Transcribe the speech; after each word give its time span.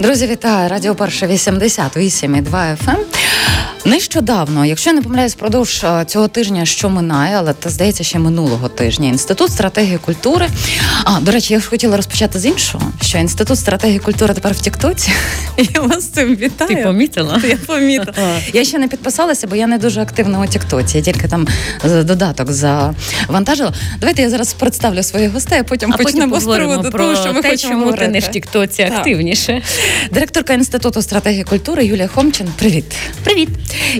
Друзі, 0.00 0.26
вітаю! 0.26 0.68
Радіо 0.68 0.94
Перша 0.94 1.26
88,2 1.26 2.76
FM. 2.76 2.96
Нещодавно, 3.84 4.64
якщо 4.64 4.90
я 4.90 4.96
не 4.96 5.02
помиляюсь, 5.02 5.32
впродовж 5.32 5.84
цього 6.06 6.28
тижня, 6.28 6.64
що 6.64 6.88
минає, 6.90 7.36
але 7.38 7.54
це 7.62 7.70
здається 7.70 8.04
ще 8.04 8.18
минулого 8.18 8.68
тижня. 8.68 9.08
Інститут 9.08 9.52
стратегії 9.52 9.98
культури. 9.98 10.48
А 11.04 11.20
до 11.20 11.32
речі, 11.32 11.54
я 11.54 11.60
ж 11.60 11.68
хотіла 11.68 11.96
розпочати 11.96 12.38
з 12.38 12.46
іншого, 12.46 12.92
що 13.02 13.18
інститут 13.18 13.58
стратегії 13.58 13.98
культури 13.98 14.34
тепер 14.34 14.52
в 14.52 14.60
Тіктоці. 14.60 15.12
Я 15.74 15.80
вас 15.80 16.02
з 16.04 16.08
цим 16.08 16.36
вітаю. 16.36 16.70
Ти 16.70 16.76
помітила? 16.76 17.40
Я 17.48 17.56
помітила. 17.56 18.28
Я 18.52 18.64
ще 18.64 18.78
не 18.78 18.88
підписалася, 18.88 19.46
бо 19.46 19.56
я 19.56 19.66
не 19.66 19.78
дуже 19.78 20.00
активна 20.00 20.40
у 20.40 20.46
Тіктоці. 20.46 20.96
Я 20.96 21.02
тільки 21.02 21.28
там 21.28 21.48
додаток 21.84 22.52
завантажила. 22.52 23.72
Давайте 24.00 24.22
я 24.22 24.30
зараз 24.30 24.52
представлю 24.52 25.02
своїх 25.02 25.32
гостей, 25.32 25.58
а 25.60 25.64
потім 25.64 25.92
а 25.94 25.96
почнемо 25.96 26.40
з 26.40 26.44
приводу 26.44 26.90
того, 26.90 27.16
що 27.16 27.32
ми 27.32 27.42
те, 27.42 27.50
хочемо 27.50 27.72
чому 27.72 27.84
говорити. 27.84 28.06
ти 28.06 28.12
не 28.12 28.18
в 28.18 28.28
Тіктоці 28.28 28.82
активніше. 28.82 29.62
Директорка 30.10 30.54
інституту 30.54 31.02
стратегії 31.02 31.44
культури 31.44 31.84
Юлія 31.84 32.08
Хомчин. 32.08 32.48
Привіт, 32.58 32.84
привіт, 33.24 33.48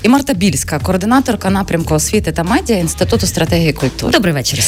і 0.02 0.08
Марта 0.08 0.34
Більська, 0.34 0.78
координаторка 0.78 1.50
напрямку 1.50 1.94
освіти 1.94 2.32
та 2.32 2.42
медіа 2.42 2.76
інституту 2.76 3.26
стратегії 3.26 3.72
культури. 3.72 4.12
Добрий 4.12 4.34
вечір. 4.34 4.60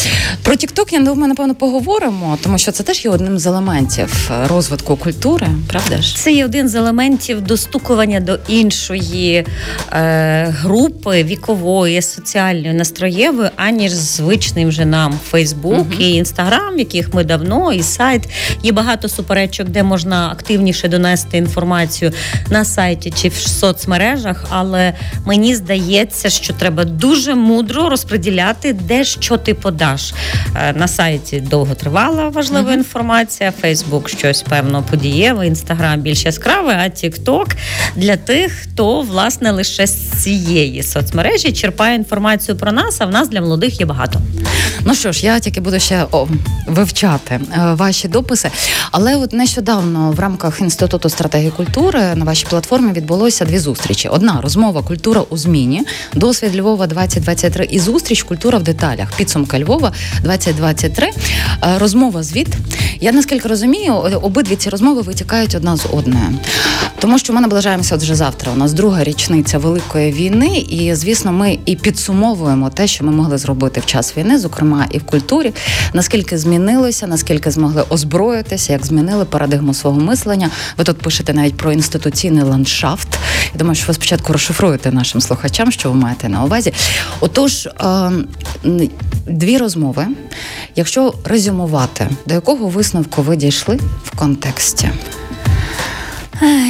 Про 0.43 0.57
Тікток 0.57 0.93
я 0.93 1.01
думаю, 1.01 1.29
напевно 1.29 1.55
поговоримо, 1.55 2.39
тому 2.43 2.59
що 2.59 2.73
це 2.73 2.83
теж 2.83 3.05
є 3.05 3.11
одним 3.11 3.39
з 3.39 3.47
елементів 3.47 4.31
розвитку 4.49 4.97
культури. 4.97 5.47
Правда 5.69 6.03
ж? 6.03 6.17
Це 6.17 6.33
є 6.33 6.45
один 6.45 6.69
з 6.69 6.75
елементів 6.75 7.41
достукування 7.41 8.21
до 8.21 8.39
іншої 8.49 9.47
е, 9.93 10.55
групи 10.61 11.25
вікової, 11.25 12.03
соціальної, 12.03 12.75
настроєвої, 12.75 13.51
аніж 13.57 13.93
звичним 13.93 14.69
вже 14.69 14.85
нам 14.85 15.19
Фейсбук 15.31 15.87
uh-huh. 15.87 16.01
і 16.01 16.15
Інстаграм, 16.15 16.79
яких 16.79 17.15
ми 17.15 17.25
давно, 17.25 17.73
і 17.73 17.83
сайт. 17.83 18.29
Є 18.63 18.73
багато 18.73 19.09
суперечок, 19.09 19.69
де 19.69 19.83
можна 19.83 20.29
активніше 20.29 20.89
донести 21.09 21.39
інформацію 21.39 22.13
на 22.51 22.65
сайті 22.65 23.11
чи 23.11 23.29
в 23.29 23.35
соцмережах, 23.35 24.45
але 24.49 24.95
мені 25.25 25.55
здається, 25.55 26.31
що 26.31 26.53
треба 26.53 26.85
дуже 26.85 27.35
мудро 27.35 27.89
розподіляти, 27.89 28.73
де 28.73 29.05
що 29.05 29.37
ти 29.37 29.55
подаш. 29.55 30.13
Е, 30.57 30.73
на 30.73 30.89
сайті 30.89 31.41
довготривала 31.41 32.29
важлива 32.29 32.71
uh-huh. 32.71 32.75
інформація, 32.75 33.53
Фейсбук 33.61 34.09
щось 34.09 34.43
певно 34.43 34.85
подієве, 34.91 35.47
інстаграм 35.47 36.01
більш 36.01 36.25
яскраве, 36.25 36.81
а 36.85 36.89
Тікток 36.89 37.49
для 37.97 38.17
тих, 38.17 38.53
хто 38.53 39.01
власне 39.01 39.51
лише 39.51 39.87
з 39.87 40.11
цієї 40.11 40.83
соцмережі 40.83 41.53
черпає 41.53 41.97
інформацію 41.97 42.57
про 42.57 42.73
нас. 42.73 43.01
А 43.01 43.07
в 43.07 43.11
нас 43.11 43.29
для 43.29 43.41
молодих 43.41 43.81
є 43.81 43.87
багато. 43.87 44.21
Ну 44.85 44.95
що 44.95 45.13
ж, 45.13 45.27
я 45.27 45.41
тільки 45.41 45.61
буду 45.61 45.79
ще 45.81 46.07
о, 46.11 46.27
вивчати 46.67 47.35
е, 47.35 47.41
ваші 47.57 48.09
дописи. 48.09 48.51
Але 48.91 49.17
от 49.17 49.33
нещодавно 49.33 50.11
в 50.11 50.21
рамках 50.21 50.61
інституту 50.61 50.98
стратегії 51.07 51.51
культури 51.51 52.15
на 52.15 52.25
вашій 52.25 52.47
платформі 52.51 52.93
відбулося 52.93 53.45
дві 53.45 53.59
зустрічі: 53.59 54.09
одна 54.09 54.41
розмова 54.41 54.83
Культура 54.83 55.25
у 55.31 55.37
зміні, 55.37 55.83
досвід 56.15 56.57
Львова 56.57 56.87
2023 56.87 57.65
і 57.65 57.79
зустріч 57.79 58.23
Культура 58.23 58.59
в 58.59 58.63
деталях. 58.63 59.13
Підсумка 59.17 59.61
Львова 59.61 59.93
2023. 60.23 61.07
Е, 61.07 61.79
розмова 61.79 62.23
звіт. 62.23 62.49
Я 63.01 63.13
наскільки 63.13 63.49
розумію, 63.49 63.95
обидві 64.23 64.57
ці 64.57 64.71
розмови 64.71 65.03
витікають 65.03 65.55
одна 65.55 65.77
з 65.77 65.87
одної. 65.93 66.25
Тому 67.01 67.19
що 67.19 67.33
ми 67.33 67.41
наближаємося 67.41 67.97
вже 67.97 68.15
завтра. 68.15 68.53
У 68.53 68.57
нас 68.57 68.73
друга 68.73 69.05
річниця 69.05 69.59
великої 69.59 70.13
війни, 70.13 70.59
і 70.59 70.95
звісно, 70.95 71.33
ми 71.33 71.59
і 71.65 71.77
підсумовуємо 71.77 72.71
те, 72.71 72.87
що 72.87 73.05
ми 73.05 73.13
могли 73.13 73.39
зробити 73.39 73.81
в 73.81 73.87
час 73.87 74.17
війни, 74.17 74.39
зокрема 74.39 74.87
і 74.91 74.99
в 74.99 75.05
культурі. 75.05 75.53
Наскільки 75.93 76.39
змінилося, 76.39 77.07
наскільки 77.07 77.51
змогли 77.51 77.85
озброїтися, 77.89 78.73
як 78.73 78.87
змінили 78.87 79.25
парадигму 79.25 79.75
свого 79.75 80.01
мислення. 80.01 80.51
Ви 80.77 80.85
тут 80.85 80.99
пишете 80.99 81.35
навіть 81.35 81.57
про 81.57 81.73
інституційний 81.73 82.43
ландшафт. 82.43 83.09
Я 83.53 83.59
думаю, 83.59 83.75
що 83.75 83.87
ви 83.87 83.95
спочатку 83.95 84.33
розшифруєте 84.33 84.93
нашим 84.93 85.21
слухачам, 85.21 85.73
що 85.73 85.91
ви 85.91 85.97
маєте 85.97 86.29
на 86.29 86.45
увазі. 86.45 86.73
Отож, 87.21 87.69
дві 89.27 89.59
розмови. 89.59 90.07
Якщо 90.77 91.15
резюмувати, 91.25 92.09
до 92.27 92.35
якого 92.35 92.69
висновку 92.69 93.23
ви 93.23 93.37
дійшли 93.37 93.79
в 94.05 94.17
контексті? 94.17 94.91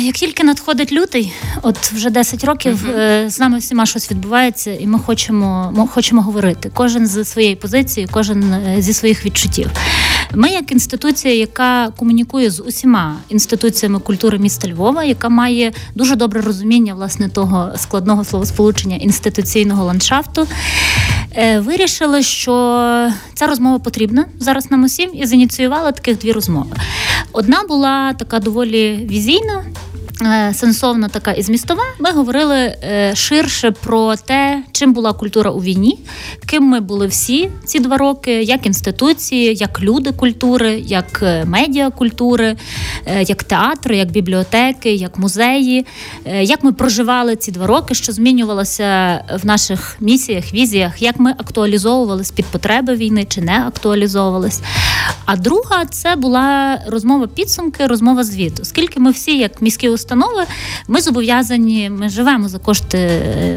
Як 0.02 0.14
тільки 0.14 0.44
надходить 0.44 0.92
лютий, 0.92 1.32
от 1.62 1.78
вже 1.78 2.10
10 2.10 2.44
років 2.44 2.86
uh-huh. 2.88 3.30
з 3.30 3.40
нами 3.40 3.58
всіма 3.58 3.86
щось 3.86 4.10
відбувається, 4.10 4.70
і 4.74 4.86
ми 4.86 4.98
хочемо 4.98 5.72
ми 5.74 5.88
хочемо 5.88 6.22
говорити. 6.22 6.70
Кожен 6.74 7.06
з 7.06 7.24
своєї 7.24 7.56
позиції, 7.56 8.08
кожен 8.10 8.56
зі 8.78 8.92
своїх 8.92 9.26
відчуттів. 9.26 9.70
Ми, 10.34 10.48
як 10.48 10.72
інституція, 10.72 11.34
яка 11.34 11.90
комунікує 11.96 12.50
з 12.50 12.60
усіма 12.60 13.16
інституціями 13.28 13.98
культури 13.98 14.38
міста 14.38 14.68
Львова, 14.68 15.04
яка 15.04 15.28
має 15.28 15.72
дуже 15.94 16.16
добре 16.16 16.40
розуміння 16.40 16.94
власне 16.94 17.28
того 17.28 17.70
складного 17.76 18.24
словосполучення 18.24 18.96
інституційного 18.96 19.84
ландшафту, 19.84 20.46
вирішили, 21.58 22.22
що 22.22 22.52
ця 23.34 23.46
розмова 23.46 23.78
потрібна 23.78 24.24
зараз 24.38 24.70
нам 24.70 24.84
усім, 24.84 25.10
і 25.14 25.26
зініціювала 25.26 25.92
таких 25.92 26.18
дві 26.18 26.32
розмови. 26.32 26.76
Одна 27.32 27.62
була 27.68 28.12
така 28.12 28.38
доволі 28.38 29.08
візійна. 29.10 29.64
Сенсовна 30.52 31.08
така 31.08 31.32
і 31.32 31.42
змістова, 31.42 31.82
ми 31.98 32.10
говорили 32.12 32.74
ширше 33.14 33.70
про 33.70 34.16
те, 34.16 34.62
чим 34.72 34.92
була 34.92 35.12
культура 35.12 35.50
у 35.50 35.62
війні, 35.62 35.98
ким 36.46 36.62
ми 36.62 36.80
були 36.80 37.06
всі 37.06 37.50
ці 37.64 37.78
два 37.78 37.96
роки, 37.98 38.42
як 38.42 38.66
інституції, 38.66 39.54
як 39.54 39.82
люди 39.82 40.12
культури, 40.12 40.82
як 40.86 41.24
медіа 41.46 41.90
культури, 41.90 42.56
як 43.26 43.44
театри, 43.44 43.96
як 43.96 44.10
бібліотеки, 44.10 44.94
як 44.94 45.18
музеї, 45.18 45.86
як 46.40 46.64
ми 46.64 46.72
проживали 46.72 47.36
ці 47.36 47.52
два 47.52 47.66
роки, 47.66 47.94
що 47.94 48.12
змінювалося 48.12 49.24
в 49.42 49.46
наших 49.46 49.96
місіях, 50.00 50.54
візіях, 50.54 51.02
як 51.02 51.20
ми 51.20 51.30
актуалізовувались 51.30 52.30
під 52.30 52.46
потреби 52.46 52.94
війни 52.94 53.26
чи 53.28 53.40
не 53.40 53.60
актуалізовувались. 53.66 54.60
А 55.24 55.36
друга 55.36 55.84
це 55.90 56.16
була 56.16 56.78
розмова 56.86 57.26
підсумки, 57.26 57.86
розмова 57.86 58.24
звіту, 58.24 58.62
оскільки 58.62 59.00
ми 59.00 59.10
всі, 59.10 59.38
як 59.38 59.62
міські 59.62 59.88
установи, 59.88 60.07
ми 60.88 61.00
зобов'язані, 61.00 61.90
ми 61.90 62.08
живемо 62.08 62.48
за 62.48 62.58
кошти 62.58 62.98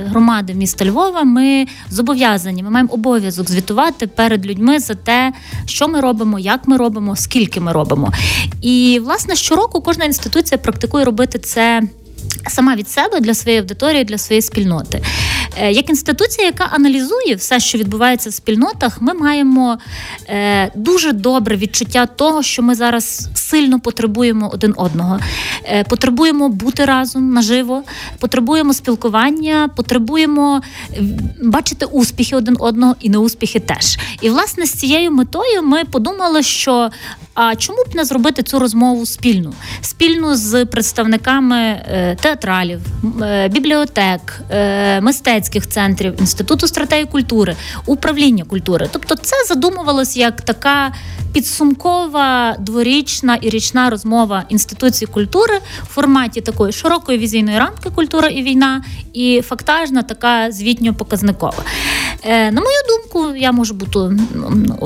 громади 0.09 0.53
міста 0.53 0.85
Львова. 0.85 1.23
Ми 1.23 1.67
зобов'язані, 1.89 2.63
ми 2.63 2.69
маємо 2.69 2.89
обов'язок 2.94 3.50
звітувати 3.50 4.07
перед 4.07 4.45
людьми 4.45 4.79
за 4.79 4.94
те, 4.95 5.34
що 5.66 5.88
ми 5.88 6.01
робимо, 6.01 6.40
як 6.40 6.67
ми 6.67 6.78
робимо, 6.78 7.16
скільки 7.16 7.59
ми 7.59 7.72
робимо. 7.72 8.13
І 8.61 9.01
власне 9.03 9.35
щороку 9.35 9.81
кожна 9.81 10.06
інституція 10.06 10.57
практикує 10.57 11.06
робити 11.06 11.40
це. 11.40 11.81
Сама 12.47 12.75
від 12.75 12.90
себе 12.90 13.19
для 13.19 13.34
своєї 13.34 13.61
аудиторії, 13.61 14.03
для 14.03 14.17
своєї 14.17 14.41
спільноти. 14.41 15.01
Як 15.57 15.89
інституція, 15.89 16.47
яка 16.47 16.63
аналізує 16.63 17.35
все, 17.35 17.59
що 17.59 17.78
відбувається 17.78 18.29
в 18.29 18.34
спільнотах, 18.34 19.01
ми 19.01 19.13
маємо 19.13 19.78
е, 20.28 20.72
дуже 20.75 21.12
добре 21.12 21.56
відчуття 21.56 22.06
того, 22.06 22.44
що 22.44 22.62
ми 22.62 22.75
зараз 22.75 23.29
сильно 23.35 23.79
потребуємо 23.79 24.50
один 24.53 24.73
одного. 24.78 25.19
Е, 25.63 25.84
потребуємо 25.84 26.50
бути 26.50 26.85
разом 26.85 27.34
наживо, 27.34 27.84
потребуємо 28.19 28.73
спілкування, 28.73 29.69
потребуємо 29.75 30.61
бачити 31.44 31.85
успіхи 31.85 32.35
один 32.35 32.56
одного 32.59 32.95
і 33.00 33.09
неуспіхи 33.09 33.59
теж. 33.59 33.97
І 34.22 34.29
власне 34.29 34.66
з 34.66 34.73
цією 34.73 35.11
метою 35.11 35.63
ми 35.63 35.85
подумали, 35.85 36.44
що 36.44 36.91
а 37.33 37.55
чому 37.55 37.83
б 37.83 37.95
не 37.95 38.05
зробити 38.05 38.43
цю 38.43 38.59
розмову 38.59 39.05
спільну? 39.05 39.53
Спільну 39.81 40.35
з 40.35 40.65
представниками 40.65 41.57
е, 41.57 42.17
театралів, 42.21 42.79
е, 43.21 43.47
бібліотек, 43.47 44.41
е, 44.49 45.01
мистецьких 45.01 45.67
центрів, 45.67 46.19
інституту 46.19 46.67
стратегії 46.67 47.05
культури, 47.05 47.55
управління 47.85 48.43
культури. 48.43 48.89
Тобто, 48.91 49.15
це 49.15 49.35
задумувалось 49.47 50.17
як 50.17 50.41
така 50.41 50.93
підсумкова 51.33 52.55
дворічна 52.59 53.35
і 53.35 53.49
річна 53.49 53.89
розмова 53.89 54.43
інституцій 54.49 55.05
культури 55.05 55.53
в 55.84 55.85
форматі 55.85 56.41
такої 56.41 56.73
широкої 56.73 57.17
візійної 57.17 57.59
рамки 57.59 57.89
культура 57.89 58.27
і 58.27 58.43
війна, 58.43 58.84
і 59.13 59.41
фактажна 59.41 60.03
така 60.03 60.51
звітньо-показникова. 60.51 61.63
На 62.25 62.51
мою 62.51 62.77
думку, 62.89 63.35
я 63.35 63.51
можу 63.51 63.73
бути 63.73 63.99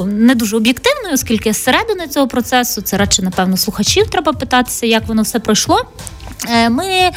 не 0.06 0.36
дуже 0.36 0.57
об'єктивною, 0.57 1.13
оскільки 1.13 1.53
зсередини 1.53 2.07
цього 2.07 2.27
процесу 2.36 2.82
це 2.82 2.98
радше, 2.98 3.22
напевно, 3.22 3.58
слухачів 3.58 4.10
треба 4.10 4.34
питатися, 4.34 4.86
як 4.86 5.08
воно 5.08 5.22
все 5.22 5.40
пройшло. 5.40 5.86
Е, 6.50 6.69
ми 6.69 7.12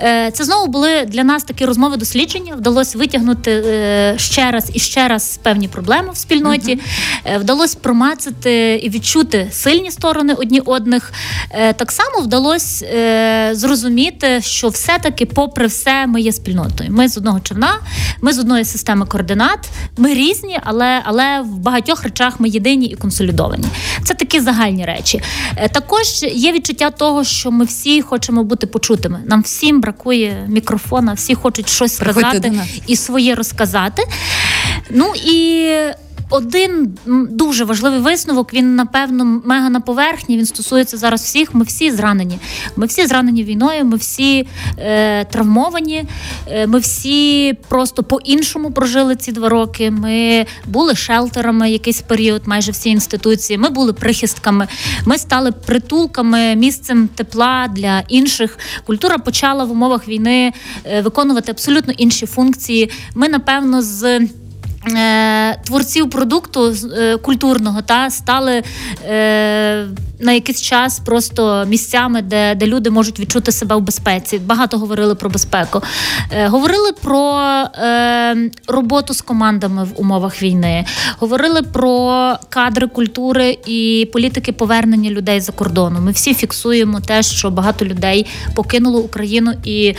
е, 0.00 0.30
це 0.30 0.44
знову 0.44 0.66
були 0.66 1.04
для 1.04 1.24
нас 1.24 1.44
такі 1.44 1.64
розмови 1.64 1.96
дослідження. 1.96 2.54
Вдалося 2.54 2.98
витягнути 2.98 3.50
е, 3.50 4.14
ще 4.18 4.50
раз 4.50 4.70
і 4.74 4.78
ще 4.78 5.08
раз 5.08 5.38
певні 5.42 5.68
проблеми 5.68 6.08
в 6.12 6.16
спільноті. 6.16 6.76
Uh-huh. 6.76 7.40
Вдалося 7.40 7.78
промацати 7.82 8.80
і 8.82 8.90
відчути 8.90 9.48
сильні 9.52 9.90
сторони 9.90 10.34
одні 10.34 10.60
одних. 10.60 11.12
Так 11.76 11.92
само 11.92 12.20
вдалося 12.24 12.86
зрозуміти, 13.52 14.40
що 14.42 14.68
все-таки, 14.68 15.26
попри 15.26 15.66
все, 15.66 16.06
ми 16.06 16.20
є 16.20 16.32
спільнотою. 16.32 16.90
Ми 16.92 17.08
з 17.08 17.16
одного 17.16 17.40
човна, 17.40 17.80
ми 18.20 18.32
з 18.32 18.38
одної 18.38 18.64
системи 18.64 19.06
координат, 19.06 19.58
ми 19.96 20.14
різні, 20.14 20.58
але 20.64 21.02
але 21.04 21.40
в 21.40 21.58
багатьох 21.58 22.04
речах 22.04 22.40
ми 22.40 22.48
єдині 22.48 22.86
і 22.86 22.94
консолідовані. 22.96 23.64
Це 24.04 24.14
такі 24.14 24.40
загальні 24.40 24.84
речі. 24.84 25.22
Також 25.72 26.22
є 26.22 26.52
відчуття 26.52 26.90
того, 26.90 27.24
що 27.24 27.50
ми 27.50 27.64
всі 27.64 28.02
хочемо 28.02 28.44
бути 28.44 28.65
бути 28.66 28.72
почутими. 28.72 29.20
Нам 29.26 29.42
всім 29.42 29.80
бракує 29.80 30.46
мікрофона, 30.48 31.12
всі 31.12 31.34
хочуть 31.34 31.68
щось 31.68 31.94
сказати 31.96 32.52
і 32.86 32.96
своє 32.96 33.34
розказати. 33.34 34.02
Ну 34.90 35.12
і 35.24 35.72
один 36.30 36.98
дуже 37.30 37.64
важливий 37.64 38.00
висновок. 38.00 38.54
Він 38.54 38.76
напевно 38.76 39.24
мега 39.24 39.70
на 39.70 39.80
поверхні. 39.80 40.36
Він 40.38 40.46
стосується 40.46 40.96
зараз 40.96 41.22
всіх. 41.22 41.54
Ми 41.54 41.64
всі 41.64 41.90
зранені. 41.90 42.38
Ми 42.76 42.86
всі 42.86 43.06
зранені 43.06 43.44
війною. 43.44 43.84
Ми 43.84 43.96
всі 43.96 44.48
е, 44.78 45.24
травмовані. 45.24 46.04
Е, 46.50 46.66
ми 46.66 46.78
всі 46.78 47.54
просто 47.68 48.02
по-іншому 48.02 48.70
прожили 48.70 49.16
ці 49.16 49.32
два 49.32 49.48
роки. 49.48 49.90
Ми 49.90 50.46
були 50.66 50.94
шелтерами 50.94 51.70
якийсь 51.70 52.00
період, 52.00 52.42
майже 52.46 52.72
всі 52.72 52.90
інституції. 52.90 53.58
Ми 53.58 53.68
були 53.68 53.92
прихистками. 53.92 54.68
Ми 55.04 55.18
стали 55.18 55.52
притулками, 55.52 56.56
місцем 56.56 57.08
тепла 57.14 57.68
для 57.68 58.02
інших. 58.08 58.58
Культура 58.86 59.18
почала 59.18 59.64
в 59.64 59.70
умовах 59.70 60.08
війни 60.08 60.52
е, 60.84 61.00
виконувати 61.00 61.50
абсолютно 61.52 61.92
інші 61.96 62.26
функції. 62.26 62.90
Ми 63.14 63.28
напевно 63.28 63.82
з. 63.82 64.20
Е, 64.94 65.56
творців 65.64 66.10
продукту 66.10 66.74
е, 66.96 67.16
культурного 67.16 67.82
та 67.82 68.10
стали 68.10 68.62
е, 69.08 69.86
на 70.20 70.32
якийсь 70.32 70.62
час 70.62 70.98
просто 70.98 71.64
місцями, 71.68 72.22
де 72.22 72.54
де 72.54 72.66
люди 72.66 72.90
можуть 72.90 73.20
відчути 73.20 73.52
себе 73.52 73.76
в 73.76 73.80
безпеці. 73.80 74.38
Багато 74.38 74.78
говорили 74.78 75.14
про 75.14 75.30
безпеку. 75.30 75.82
Говорили 76.46 76.92
про 77.02 77.42
роботу 78.68 79.14
з 79.14 79.20
командами 79.20 79.84
в 79.84 80.00
умовах 80.00 80.42
війни, 80.42 80.84
говорили 81.18 81.62
про 81.62 82.32
кадри 82.48 82.86
культури 82.86 83.58
і 83.66 84.08
політики 84.12 84.52
повернення 84.52 85.10
людей 85.10 85.40
за 85.40 85.52
кордону. 85.52 86.00
Ми 86.00 86.10
всі 86.12 86.34
фіксуємо 86.34 87.00
те, 87.00 87.22
що 87.22 87.50
багато 87.50 87.84
людей 87.84 88.26
покинуло 88.54 88.98
Україну, 89.00 89.52
і 89.64 89.94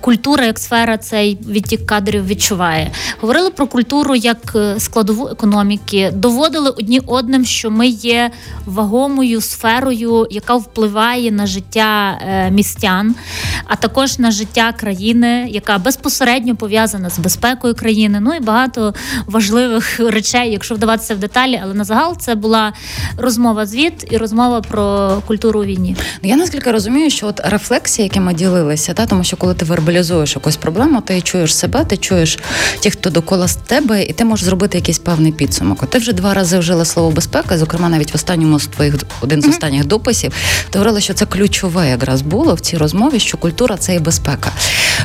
культура 0.00 0.44
як 0.44 0.58
сфера 0.58 0.98
цей 0.98 1.38
відтік 1.48 1.86
кадрів 1.86 2.26
відчуває. 2.26 2.90
Говорили 3.20 3.50
про 3.50 3.66
культуру 3.66 4.14
як 4.24 4.52
е, 4.54 4.80
складову 4.80 5.28
економіки, 5.28 6.10
доводили 6.14 6.70
одні 6.70 7.00
одним, 7.06 7.44
що 7.44 7.70
ми 7.70 7.86
є 7.86 8.30
вагомою 8.66 9.40
сферою, 9.40 10.26
яка 10.30 10.54
впливає 10.54 11.30
на 11.32 11.46
життя 11.46 12.18
е, 12.22 12.50
містян, 12.50 13.14
а 13.66 13.76
також 13.76 14.18
на 14.18 14.30
життя 14.30 14.72
країни, 14.72 15.46
яка 15.50 15.78
безпосередньо 15.78 16.56
пов'язана 16.56 17.10
з 17.10 17.18
безпекою 17.18 17.74
країни. 17.74 18.20
Ну 18.20 18.34
і 18.34 18.40
багато 18.40 18.94
важливих 19.26 20.00
речей, 20.10 20.52
якщо 20.52 20.74
вдаватися 20.74 21.14
в 21.14 21.18
деталі, 21.18 21.60
але 21.64 21.74
на 21.74 21.84
загал 21.84 22.16
це 22.18 22.34
була 22.34 22.72
розмова 23.16 23.66
звіт 23.66 24.06
і 24.10 24.16
розмова 24.16 24.60
про 24.60 25.12
культуру 25.26 25.64
війні. 25.64 25.96
Ну, 26.22 26.30
я 26.30 26.36
наскільки 26.36 26.72
розумію, 26.72 27.10
що 27.10 27.26
от 27.26 27.40
рефлексія, 27.44 28.06
якими 28.06 28.34
ділилися, 28.34 28.94
та 28.94 29.06
тому 29.06 29.24
що 29.24 29.36
коли 29.36 29.54
ти 29.54 29.64
вербалізуєш 29.64 30.36
якусь 30.36 30.56
проблему, 30.56 31.00
ти 31.00 31.20
чуєш 31.20 31.56
себе, 31.56 31.84
ти 31.84 31.96
чуєш 31.96 32.38
тих, 32.80 32.92
хто 32.92 33.10
довкола 33.10 33.46
тебе, 33.66 34.11
і 34.12 34.14
ти 34.14 34.24
можеш 34.24 34.44
зробити 34.44 34.78
якийсь 34.78 34.98
певний 34.98 35.32
підсумок. 35.32 35.86
Ти 35.86 35.98
вже 35.98 36.12
два 36.12 36.34
рази 36.34 36.58
вжила 36.58 36.84
слово 36.84 37.10
безпека, 37.10 37.58
зокрема, 37.58 37.88
навіть 37.88 38.12
в 38.12 38.14
останньому 38.14 38.60
з 38.60 38.66
твоїх 38.66 38.96
один 39.20 39.42
з 39.42 39.48
останніх 39.48 39.84
дописів, 39.84 40.32
ти 40.70 40.78
говорила, 40.78 41.00
що 41.00 41.14
це 41.14 41.26
ключове 41.26 41.88
якраз 41.88 42.22
було 42.22 42.54
в 42.54 42.60
цій 42.60 42.76
розмові, 42.76 43.18
що 43.18 43.36
культура 43.36 43.76
це 43.76 43.94
і 43.94 43.98
безпека. 43.98 44.50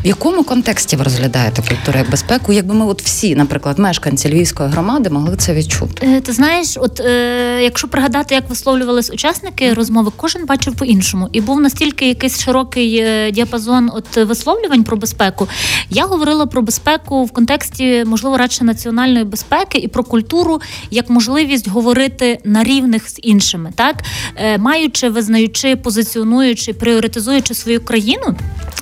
В 0.04 0.08
якому 0.08 0.44
контексті 0.44 0.96
ви 0.96 1.04
розглядаєте 1.04 1.62
культуру 1.62 1.98
як 2.00 2.10
безпеку? 2.10 2.54
Якби 2.54 2.74
ми 2.74 2.86
от 2.86 3.02
всі, 3.02 3.36
наприклад, 3.36 3.80
мешканці 3.80 4.30
Львівської 4.30 4.70
громади, 4.70 5.10
могли 5.10 5.36
це 5.38 5.54
відчути? 5.54 6.08
Е, 6.08 6.22
ти 6.22 6.34
знаєш, 6.34 6.78
от 6.78 7.00
е, 7.00 7.60
якщо 7.64 7.88
пригадати, 7.88 8.36
як 8.36 8.50
висловлювались 8.50 9.10
учасники 9.10 9.74
розмови, 9.74 10.12
кожен 10.16 10.46
бачив 10.46 10.76
по-іншому, 10.76 11.30
і 11.32 11.42
був 11.42 11.62
настільки 11.62 12.08
якийсь 12.08 12.40
широкий 12.40 12.98
е, 12.98 13.32
діапазон 13.32 13.92
от 13.94 14.18
висловлювань 14.18 14.84
про 14.84 14.98
безпеку. 14.98 15.48
Я 15.90 16.06
говорила 16.06 16.46
про 16.46 16.62
безпеку 16.62 17.26
в 17.26 17.32
контексті, 17.32 18.04
можливо, 18.06 18.38
радше 18.38 18.64
національної 18.64 19.26
безпеки 19.26 19.78
і 19.78 19.88
про 19.88 20.04
культуру 20.04 20.62
як 20.92 21.10
можливість 21.10 21.68
говорити 21.68 22.40
на 22.44 22.64
рівних 22.64 23.10
з 23.10 23.20
іншими, 23.24 23.72
так 23.76 23.96
е, 24.36 24.58
маючи, 24.58 25.10
визнаючи, 25.10 25.76
позиціонуючи, 25.76 26.74
пріоритизуючи 26.74 27.54
свою 27.54 27.82
країну. 27.82 28.36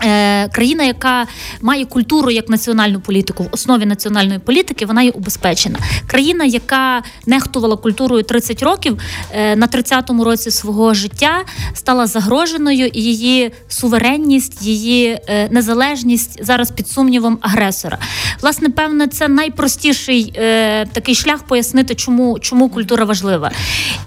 Е, 0.06 0.50
країна, 0.50 0.84
яка 0.84 1.28
має 1.62 1.86
культуру 1.86 2.32
як 2.32 2.50
національну 2.50 3.00
політику 3.00 3.44
в 3.44 3.48
основі 3.52 3.86
національної 3.86 4.40
політики, 4.40 4.86
вона 4.86 5.02
є 5.02 5.12
убезпечена. 5.12 5.80
Країна, 6.08 6.46
яка 6.46 7.04
нехтувала 7.26 7.76
культурою 7.78 8.24
30 8.24 8.64
років, 8.64 8.98
е, 9.32 9.56
на 9.56 9.68
30-му 9.68 10.24
році 10.24 10.52
свого 10.52 10.94
життя 10.94 11.44
стала 11.74 12.08
загроженою, 12.08 12.88
і 12.88 13.02
її 13.02 13.52
суверенність, 13.68 14.62
її 14.62 15.20
незалежність 15.50 16.46
зараз 16.46 16.72
під 16.72 16.88
сумнівом 16.88 17.38
агресора. 17.42 17.98
Власне, 18.42 18.70
певне, 18.70 19.08
це 19.08 19.28
найпростіший 19.28 20.34
е, 20.36 20.86
такий 20.86 21.16
шлях 21.16 21.44
пояснити, 21.44 21.96
чому 21.96 22.40
чому 22.40 22.70
культура 22.70 23.06
важлива. 23.06 23.52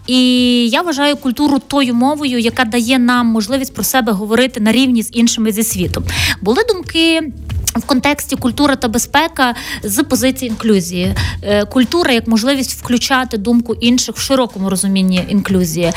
І 0.06 0.18
я 0.68 0.82
вважаю 0.82 1.16
культуру 1.16 1.58
тою 1.58 1.94
мовою, 1.94 2.38
яка 2.38 2.64
дає 2.64 2.98
нам 2.98 3.26
можливість 3.26 3.74
про 3.74 3.84
себе 3.84 4.12
говорити 4.12 4.60
на 4.60 4.72
рівні 4.72 5.02
з 5.02 5.10
іншими 5.12 5.52
зі 5.52 5.62
світу. 5.62 5.87
Були 6.40 6.62
думки 6.68 7.32
в 7.74 7.84
контексті 7.86 8.36
культура 8.36 8.76
та 8.76 8.88
безпека 8.88 9.54
з 9.82 10.02
позиції 10.02 10.50
інклюзії, 10.50 11.14
е, 11.42 11.64
культура 11.64 12.12
як 12.12 12.28
можливість 12.28 12.72
включати 12.72 13.38
думку 13.38 13.74
інших 13.74 14.16
в 14.16 14.20
широкому 14.20 14.70
розумінні 14.70 15.24
інклюзії. 15.28 15.92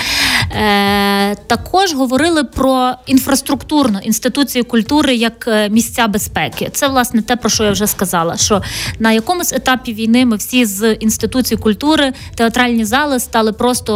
Е, 0.55 1.35
також 1.35 1.93
говорили 1.93 2.43
про 2.43 2.93
інфраструктурну 3.05 3.99
інституцію 3.99 4.65
культури 4.65 5.15
як 5.15 5.47
е, 5.47 5.69
місця 5.69 6.07
безпеки. 6.07 6.69
Це 6.73 6.87
власне 6.87 7.21
те, 7.21 7.35
про 7.35 7.49
що 7.49 7.63
я 7.63 7.71
вже 7.71 7.87
сказала. 7.87 8.37
Що 8.37 8.61
на 8.99 9.11
якомусь 9.11 9.53
етапі 9.53 9.93
війни 9.93 10.25
ми 10.25 10.35
всі 10.35 10.65
з 10.65 10.93
інституцій 10.93 11.55
культури, 11.55 12.13
театральні 12.35 12.85
зали 12.85 13.19
стали 13.19 13.53
просто 13.53 13.91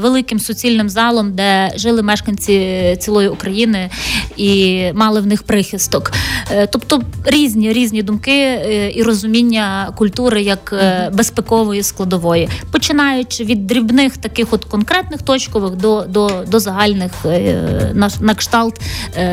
великим 0.00 0.40
суцільним 0.40 0.88
залом, 0.88 1.32
де 1.32 1.72
жили 1.76 2.02
мешканці 2.02 2.96
цілої 3.00 3.28
України 3.28 3.90
і 4.36 4.82
мали 4.94 5.20
в 5.20 5.26
них 5.26 5.42
прихисток. 5.42 6.12
Тобто 6.70 7.02
різні 7.24 7.72
різні 7.72 8.02
думки 8.02 8.32
е, 8.32 8.92
і 8.94 9.02
розуміння 9.02 9.92
культури 9.96 10.42
як 10.42 10.72
е, 10.72 11.10
безпекової 11.14 11.82
складової, 11.82 12.48
починаючи 12.72 13.44
від 13.44 13.66
дрібних 13.66 14.16
таких 14.16 14.52
от 14.52 14.64
конкретних 14.64 15.22
точкових 15.22 15.67
до 15.76 16.02
до, 16.08 16.44
до 16.46 16.60
загальних 16.60 17.12
е, 17.24 17.90
на, 17.94 18.10
на 18.20 18.34
кшталт 18.34 18.80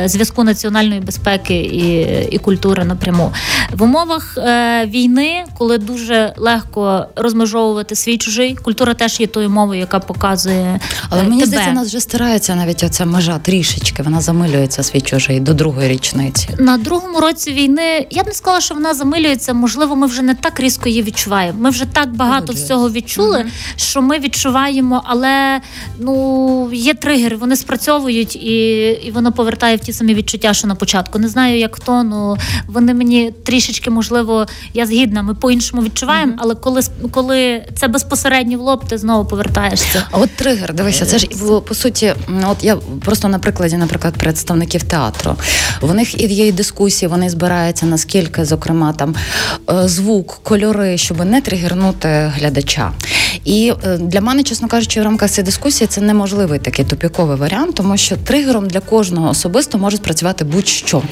зв'язку 0.06 0.44
національної 0.44 1.00
безпеки 1.00 1.54
і 1.54 2.06
і 2.34 2.38
культури 2.38 2.84
напряму 2.84 3.32
в 3.72 3.82
умовах 3.82 4.38
війни, 4.86 5.44
коли 5.58 5.78
дуже 5.78 6.34
легко 6.36 7.06
розмежовувати 7.16 7.96
свій 7.96 8.18
чужий, 8.18 8.54
культура 8.54 8.94
теж 8.94 9.20
є 9.20 9.26
тою 9.26 9.50
мовою, 9.50 9.80
яка 9.80 10.00
показує. 10.00 10.80
Але 11.10 11.22
мені 11.22 11.40
тебе. 11.40 11.46
здається, 11.46 11.72
нас 11.72 11.88
вже 11.88 12.00
старається 12.00 12.54
навіть 12.54 12.82
оця 12.82 13.04
межа 13.04 13.38
трішечки. 13.38 14.02
Вона 14.02 14.20
замилюється 14.20 14.82
свій 14.82 15.00
чужий 15.00 15.40
до 15.40 15.54
другої 15.54 15.88
річниці. 15.88 16.48
На 16.58 16.78
другому 16.78 17.20
році 17.20 17.52
війни 17.52 18.06
я 18.10 18.22
б 18.22 18.26
не 18.26 18.32
сказала, 18.32 18.60
що 18.60 18.74
вона 18.74 18.94
замилюється. 18.94 19.54
Можливо, 19.54 19.96
ми 19.96 20.06
вже 20.06 20.22
не 20.22 20.34
так 20.34 20.60
різко 20.60 20.88
її 20.88 21.02
відчуваємо. 21.02 21.58
Ми 21.60 21.70
вже 21.70 21.84
так 21.84 22.16
багато 22.16 22.46
Молодець. 22.46 22.64
всього 22.64 22.90
відчули, 22.90 23.38
угу. 23.38 23.48
що 23.76 24.02
ми 24.02 24.18
відчуваємо, 24.18 25.02
але 25.04 25.60
ну 25.98 26.25
є 26.72 26.94
тригери, 26.94 27.36
вони 27.36 27.56
спрацьовують 27.56 28.36
і 28.36 28.86
і 29.06 29.10
воно 29.10 29.32
повертає 29.32 29.76
в 29.76 29.80
ті 29.80 29.92
самі 29.92 30.14
відчуття, 30.14 30.54
що 30.54 30.68
на 30.68 30.74
початку. 30.74 31.18
Не 31.18 31.28
знаю, 31.28 31.58
як 31.58 31.76
хто, 31.76 32.02
ну 32.02 32.36
вони 32.66 32.94
мені 32.94 33.32
трішечки, 33.44 33.90
можливо, 33.90 34.46
я 34.74 34.86
згідна. 34.86 35.22
Ми 35.22 35.34
по-іншому 35.34 35.82
відчуваємо, 35.82 36.32
угу. 36.32 36.40
але 36.42 36.54
коли 36.54 36.80
коли 37.10 37.64
це 37.74 37.88
безпосередньо 37.88 38.58
в 38.58 38.60
лоб, 38.60 38.84
ти 38.88 38.98
знову 38.98 39.28
повертаєшся. 39.28 40.06
А 40.10 40.18
от 40.18 40.30
тригер, 40.36 40.74
дивися, 40.74 41.06
це 41.06 41.18
ж 41.18 41.26
по 41.68 41.74
суті, 41.74 42.14
от 42.46 42.64
я 42.64 42.76
просто 42.76 43.28
на 43.28 43.38
прикладі, 43.38 43.76
наприклад, 43.76 44.14
представників 44.14 44.82
театру. 44.82 45.36
В 45.80 45.94
них 45.94 46.20
і 46.20 46.26
є 46.26 46.52
дискусії, 46.52 47.08
вони 47.08 47.30
збирають 47.30 47.46
збирається, 47.46 47.86
наскільки, 47.86 48.44
зокрема, 48.44 48.92
там 48.92 49.14
е, 49.70 49.88
звук, 49.88 50.40
кольори, 50.42 50.98
щоб 50.98 51.24
не 51.24 51.40
тригернути 51.40 52.32
глядача. 52.36 52.92
І 53.44 53.72
е, 53.84 53.98
для 53.98 54.20
мене, 54.20 54.42
чесно 54.42 54.68
кажучи, 54.68 55.00
в 55.00 55.04
рамках 55.04 55.30
цієї 55.30 55.44
дискусії 55.44 55.88
це 55.88 56.00
не 56.00 56.14
неможливий 56.16 56.58
такий 56.58 56.84
тупіковий 56.84 57.36
варіант, 57.36 57.74
тому 57.74 57.96
що 57.96 58.16
тригером 58.16 58.68
для 58.68 58.80
кожного 58.80 59.28
особисто 59.30 59.78
може 59.78 59.96
спрацювати 59.96 60.44
будь-що. 60.44 61.02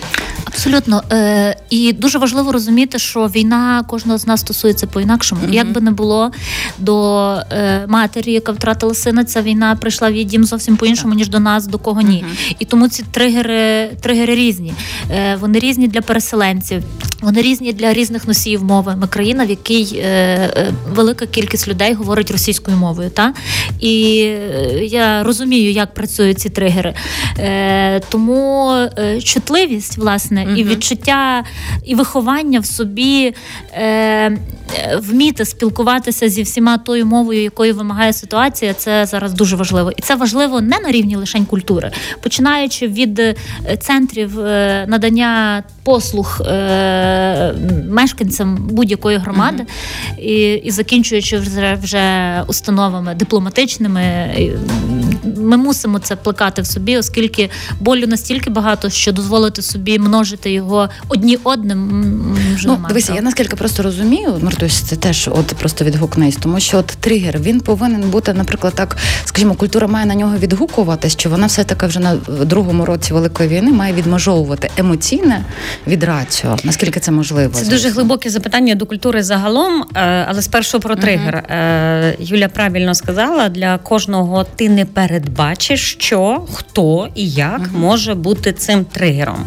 Абсолютно. 0.45 1.03
Е, 1.13 1.57
І 1.71 1.93
дуже 1.93 2.19
важливо 2.19 2.53
розуміти, 2.53 2.99
що 2.99 3.27
війна 3.27 3.85
кожного 3.89 4.19
з 4.19 4.27
нас 4.27 4.41
стосується 4.41 4.87
по-інакшому. 4.87 5.41
Mm-hmm. 5.43 5.55
Як 5.55 5.73
би 5.73 5.81
не 5.81 5.91
було 5.91 6.31
до 6.79 7.37
е, 7.51 7.85
матері, 7.89 8.33
яка 8.33 8.53
втратила 8.53 8.95
сина, 8.95 9.25
ця 9.25 9.43
війна 9.43 9.77
прийшла 9.81 10.11
в 10.11 10.13
її 10.13 10.25
дім 10.25 10.45
зовсім 10.45 10.77
по-іншому, 10.77 11.15
ніж 11.15 11.29
до 11.29 11.41
нас, 11.41 11.67
до 11.67 11.79
кого 11.79 12.01
ні. 12.01 12.25
Mm-hmm. 12.25 12.57
І 12.59 12.65
тому 12.65 12.89
ці 12.89 13.05
тригери, 13.11 13.91
тригери 14.01 14.35
різні. 14.35 14.73
Е, 15.11 15.37
Вони 15.41 15.59
різні 15.59 15.89
для 15.89 16.01
переселенців, 16.01 16.83
вони 17.21 17.43
різні 17.43 17.73
для 17.73 17.93
різних 17.93 18.29
носіїв 18.29 18.65
мови. 18.65 18.97
Ми 19.01 19.07
країна, 19.07 19.45
в 19.47 19.51
якій 19.51 19.97
е, 19.97 20.07
е, 20.07 20.73
велика 20.95 21.27
кількість 21.27 21.69
людей 21.69 21.95
говорить 21.95 22.31
російською 22.31 22.77
мовою. 22.77 23.11
Та? 23.11 23.35
І 23.81 24.25
е, 24.27 24.84
я 24.87 25.23
розумію, 25.23 25.71
як 25.71 25.95
працюють 25.95 26.39
ці 26.39 26.51
тригери. 26.51 26.95
Е, 27.39 28.01
Тому 28.01 28.71
е, 28.99 29.21
чутливість, 29.21 29.99
власне 29.99 30.43
угу. 30.43 30.57
і 30.57 30.65
відчуття, 30.65 31.45
і 31.85 31.95
виховання 31.95 32.61
в 32.61 32.67
собі 32.67 33.35
е, 33.73 34.39
вміти 34.99 35.45
спілкуватися 35.45 36.29
зі 36.29 36.43
всіма 36.43 36.79
тою 36.79 37.07
мовою, 37.07 37.43
якою 37.43 37.75
вимагає 37.75 38.13
ситуація, 38.13 38.75
це 38.75 39.07
зараз 39.07 39.33
дуже 39.33 39.57
важливо. 39.57 39.93
І 39.97 40.03
це 40.03 40.15
важливо 40.15 40.61
не 40.61 40.79
на 40.79 40.91
рівні 40.91 41.17
лише 41.17 41.39
культури, 41.45 41.91
починаючи 42.21 42.89
від 42.89 43.19
е, 43.19 43.35
центрів 43.81 44.41
е, 44.41 44.85
надання 44.89 45.63
послуг 45.85 46.41
е, 46.41 47.55
мешканцям 47.91 48.69
будь-якої 48.71 49.19
громади, 49.19 49.63
uh-huh. 49.63 50.21
і 50.21 50.55
і 50.55 50.71
закінчуючи 50.71 51.39
вже 51.39 51.79
вже 51.83 52.43
установами 52.47 53.15
дипломатичними, 53.15 54.03
ми 55.37 55.57
мусимо 55.57 55.99
це 55.99 56.17
плекати 56.17 56.63
в 56.63 56.67
собі, 56.67 56.97
оскільки 56.97 57.51
болю 57.81 58.07
настільки 58.07 58.51
багато, 58.51 58.91
що 58.91 59.13
дозволити 59.13 59.63
собі 59.63 59.99
множити 59.99 60.53
його 60.53 60.89
одні 61.09 61.39
одним. 61.45 62.39
вже 62.55 62.69
Ну, 62.69 62.79
дивися, 62.89 63.15
я 63.15 63.23
наскільки 63.23 63.57
просто 63.57 63.83
розумію, 63.83 64.39
Мартусь, 64.43 64.81
це 64.81 64.97
теж 64.97 65.29
от 65.33 65.47
просто 65.47 65.85
відгукнись, 65.85 66.37
тому 66.37 66.61
що 66.61 66.79
от 66.79 66.87
тригер 66.87 67.39
він 67.39 67.61
повинен 67.61 68.11
бути, 68.11 68.33
наприклад, 68.33 68.75
так, 68.75 68.97
скажімо, 69.25 69.55
культура 69.55 69.87
має 69.87 70.07
на 70.07 70.15
нього 70.15 70.37
відгукувати, 70.37 71.09
що 71.09 71.31
вона 71.31 71.47
все 71.47 71.65
таки 71.65 71.87
вже 71.87 72.01
на 72.01 72.17
другому 72.45 72.85
році 72.85 73.13
великої 73.13 73.49
війни 73.49 73.73
має 73.73 73.93
відмежовувати 73.93 74.71
емоційне 74.77 75.45
від 75.87 76.05
раціо. 76.05 76.57
Наскільки 76.65 77.01
це 77.01 77.11
можливо? 77.11 77.55
Це 77.55 77.71
дуже 77.71 77.89
глибоке 77.89 78.31
запитання 78.31 78.75
до 78.75 78.87
культури 78.87 79.23
загалом, 79.23 79.85
е, 79.95 80.27
але 80.29 80.43
спершу 80.43 80.81
про 80.81 80.97
тригер. 80.97 81.35
Uh-huh. 81.35 82.15
Юля 82.19 82.49
правильно 82.49 82.95
сказала: 82.95 83.49
для 83.49 83.79
кожного 83.79 84.45
ти 84.65 84.71
не 84.71 84.85
передбачиш, 84.85 85.97
що 85.99 86.47
хто 86.53 87.09
і 87.15 87.31
як 87.31 87.61
uh-huh. 87.61 87.77
може 87.77 88.15
бути 88.15 88.53
цим 88.53 88.85
тригером. 88.85 89.47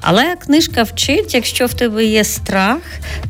Але 0.00 0.36
книжка 0.36 0.82
вчить, 0.82 1.34
якщо 1.34 1.66
в 1.66 1.74
тебе 1.74 2.04
є 2.04 2.24
страх, 2.24 2.78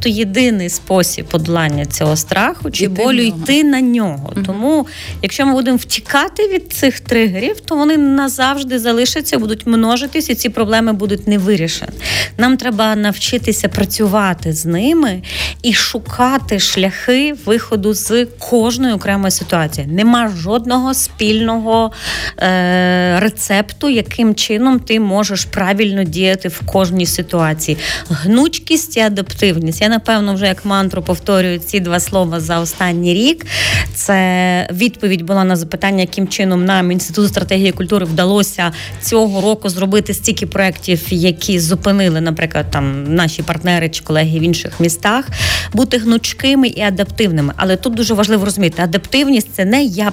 то 0.01 0.09
єдиний 0.09 0.69
спосіб 0.69 1.27
подолання 1.27 1.87
цього 1.87 2.17
страху 2.17 2.71
чи 2.71 2.85
йти 2.85 3.03
болю 3.03 3.23
йти 3.23 3.65
на 3.65 3.81
нього. 3.81 4.33
Uh-huh. 4.37 4.45
Тому, 4.47 4.87
якщо 5.23 5.47
ми 5.47 5.53
будемо 5.53 5.77
втікати 5.77 6.49
від 6.49 6.73
цих 6.73 7.01
тригерів, 7.01 7.61
то 7.61 7.77
вони 7.77 7.97
назавжди 7.97 8.79
залишаться, 8.79 9.39
будуть 9.39 9.67
множитись, 9.67 10.31
і 10.31 10.35
ці 10.35 10.49
проблеми 10.49 10.93
будуть 10.93 11.29
не 11.29 11.39
вирішені. 11.39 11.93
Нам 12.39 12.57
треба 12.57 12.97
навчитися 12.97 13.69
працювати 13.69 14.53
з 14.53 14.67
ними 14.67 15.23
і 15.63 15.73
шукати 15.73 16.59
шляхи 16.59 17.35
виходу 17.45 17.95
з 17.95 18.27
кожної 18.39 18.95
окремої 18.95 19.31
ситуації. 19.31 19.87
Нема 19.87 20.29
жодного 20.29 20.95
спільного 20.95 21.24
е- 21.33 23.21
рецепту, 23.21 23.91
яким 23.91 24.35
чином 24.35 24.81
ти 24.81 25.01
можеш 25.01 25.45
правильно 25.45 26.05
діяти 26.05 26.49
в 26.49 26.61
кожній 26.67 27.07
ситуації. 27.07 27.79
Гнучкість 28.11 28.97
і 28.97 29.01
адаптивність. 29.01 29.81
Я 29.81 29.89
напевно 29.89 30.35
вже 30.35 30.47
як 30.47 30.65
мантру 30.65 31.03
повторюю 31.03 31.59
ці 31.59 31.81
два 31.81 32.01
слова 32.01 32.41
за 32.41 32.61
останній 32.61 33.15
рік. 33.15 33.47
Це 33.95 34.69
відповідь 34.73 35.23
була 35.23 35.45
на 35.45 35.57
запитання, 35.57 36.01
яким 36.01 36.29
чином 36.29 36.65
нам 36.65 36.93
інституту 36.93 37.29
стратегії 37.29 37.73
культури 37.73 38.07
вдалося 38.07 38.73
цього 39.03 39.41
року 39.41 39.69
зробити 39.69 40.15
стільки 40.15 40.47
проєктів, 40.47 41.01
які 41.11 41.61
зупинили, 41.61 42.21
наприклад, 42.21 42.67
там 42.71 43.15
наші 43.15 43.43
партнери 43.43 43.89
чи 43.89 44.03
колеги 44.03 44.39
в 44.39 44.43
інших 44.43 44.81
містах, 44.81 45.29
бути 45.73 45.99
гнучкими 45.99 46.69
і 46.69 46.81
адаптивними. 46.81 47.53
Але 47.57 47.77
тут 47.77 47.95
дуже 47.95 48.15
важливо 48.15 48.45
розуміти, 48.45 48.83
адаптивність 48.83 49.55
це 49.55 49.65
не 49.65 49.85
я 49.85 50.13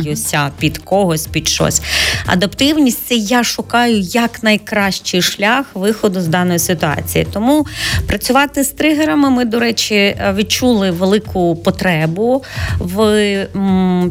прогинаюся 0.00 0.50
під 0.58 0.78
когось, 0.78 1.26
під 1.26 1.48
щось. 1.48 1.82
Адаптивність 2.26 3.06
це 3.06 3.14
я 3.14 3.44
шукаю 3.44 3.98
як 4.00 4.42
найкращий 4.42 5.22
шлях 5.22 5.66
виходу 5.74 6.20
з 6.20 6.26
даної 6.26 6.58
ситуації. 6.58 7.26
Тому 7.32 7.66
працювати 8.06 8.64
з 8.64 8.68
тригерами 8.68 9.30
ми, 9.30 9.44
до 9.44 9.58
речі, 9.58 10.16
відчули 10.34 10.90
велику 10.90 11.56
потребу 11.56 12.42
в 12.78 13.46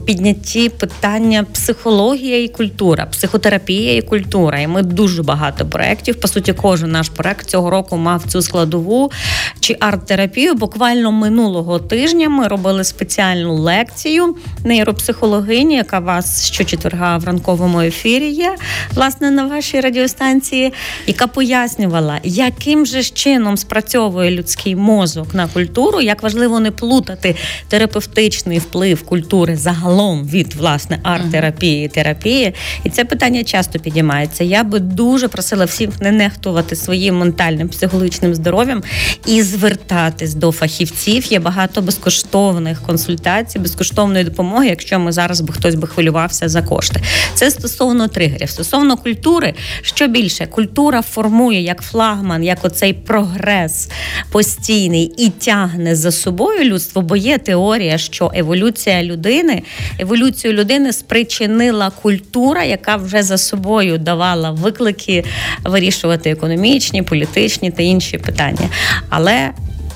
піднятті 0.05 0.69
питання 0.69 1.45
психологія 1.53 2.43
і 2.43 2.47
культура, 2.47 3.05
психотерапія 3.05 3.95
і 3.95 4.01
культура. 4.01 4.59
І 4.59 4.67
ми 4.67 4.81
дуже 4.81 5.23
багато 5.23 5.65
проєктів. 5.65 6.15
По 6.15 6.27
суті, 6.27 6.53
кожен 6.53 6.91
наш 6.91 7.09
проект 7.09 7.49
цього 7.49 7.69
року 7.69 7.97
мав 7.97 8.23
цю 8.27 8.41
складову 8.41 9.11
чи 9.59 9.73
арт-терапію. 9.79 10.53
Буквально 10.53 11.11
минулого 11.11 11.79
тижня 11.79 12.29
ми 12.29 12.47
робили 12.47 12.83
спеціальну 12.83 13.55
лекцію 13.55 14.35
нейропсихологині, 14.63 15.78
яка 15.79 15.99
вас 15.99 16.45
щочетверга 16.45 17.17
в 17.17 17.23
ранковому 17.23 17.81
ефірі 17.81 18.29
є, 18.29 18.55
власне, 18.93 19.31
на 19.31 19.45
вашій 19.45 19.79
радіостанції, 19.79 20.73
яка 21.07 21.27
пояснювала, 21.27 22.19
яким 22.23 22.85
же 22.85 23.03
чином 23.03 23.57
спрацьовує 23.57 24.31
людський 24.31 24.75
мозок 24.75 25.33
на 25.33 25.47
культуру, 25.47 26.01
як 26.01 26.23
важливо 26.23 26.59
не 26.59 26.71
плутати 26.71 27.35
терапевтичний 27.67 28.59
вплив 28.59 29.03
культури 29.03 29.55
загалом 29.55 30.27
від 30.27 30.53
власне 30.53 30.99
арт-терапії 31.03 31.87
терапії. 31.87 32.53
І 32.83 32.89
це 32.89 33.05
питання 33.05 33.43
часто 33.43 33.79
підіймається. 33.79 34.43
Я 34.43 34.63
би 34.63 34.79
дуже 34.79 35.27
просила 35.27 35.65
всіх 35.65 36.01
не 36.01 36.11
нехтувати 36.11 36.75
своїм 36.75 37.17
ментальним 37.17 37.69
психологічним 37.69 38.35
здоров'ям 38.35 38.83
і 39.25 39.41
звертатись 39.41 40.33
до 40.33 40.51
фахівців. 40.51 41.25
Є 41.31 41.39
багато 41.39 41.81
безкоштовних 41.81 42.81
консультацій, 42.81 43.59
безкоштовної 43.59 44.23
допомоги, 44.23 44.67
якщо 44.67 44.99
ми 44.99 45.11
зараз 45.11 45.41
би 45.41 45.53
хтось 45.53 45.68
би 45.75 45.87
хвилювався 45.87 46.49
за 46.49 46.61
кошти. 46.61 47.01
Це 47.33 47.51
стосовно 47.51 48.07
тригерів. 48.07 48.49
Стосовно 48.49 48.97
культури, 48.97 49.53
що 49.81 50.07
більше 50.07 50.45
культура 50.45 51.01
формує 51.01 51.61
як 51.61 51.81
флагман, 51.81 52.43
як 52.43 52.65
оцей 52.65 52.93
прогрес 52.93 53.89
постійний 54.31 55.13
і 55.17 55.29
тягне 55.29 55.95
за 55.95 56.11
собою 56.11 56.63
людство, 56.63 57.01
бо 57.01 57.15
є 57.15 57.37
теорія, 57.37 57.97
що 57.97 58.31
еволюція 58.35 59.03
людини, 59.03 59.63
еволюцію 59.99 60.53
людини 60.53 60.93
спричинила 60.93 61.89
культура, 61.89 62.63
яка 62.63 62.95
вже 62.95 63.23
за 63.23 63.37
собою 63.37 63.97
давала 63.97 64.51
виклики 64.51 65.23
вирішувати 65.63 66.29
економічні, 66.29 67.03
політичні 67.03 67.71
та 67.71 67.83
інші 67.83 68.17
питання. 68.17 68.69
Але 69.09 69.51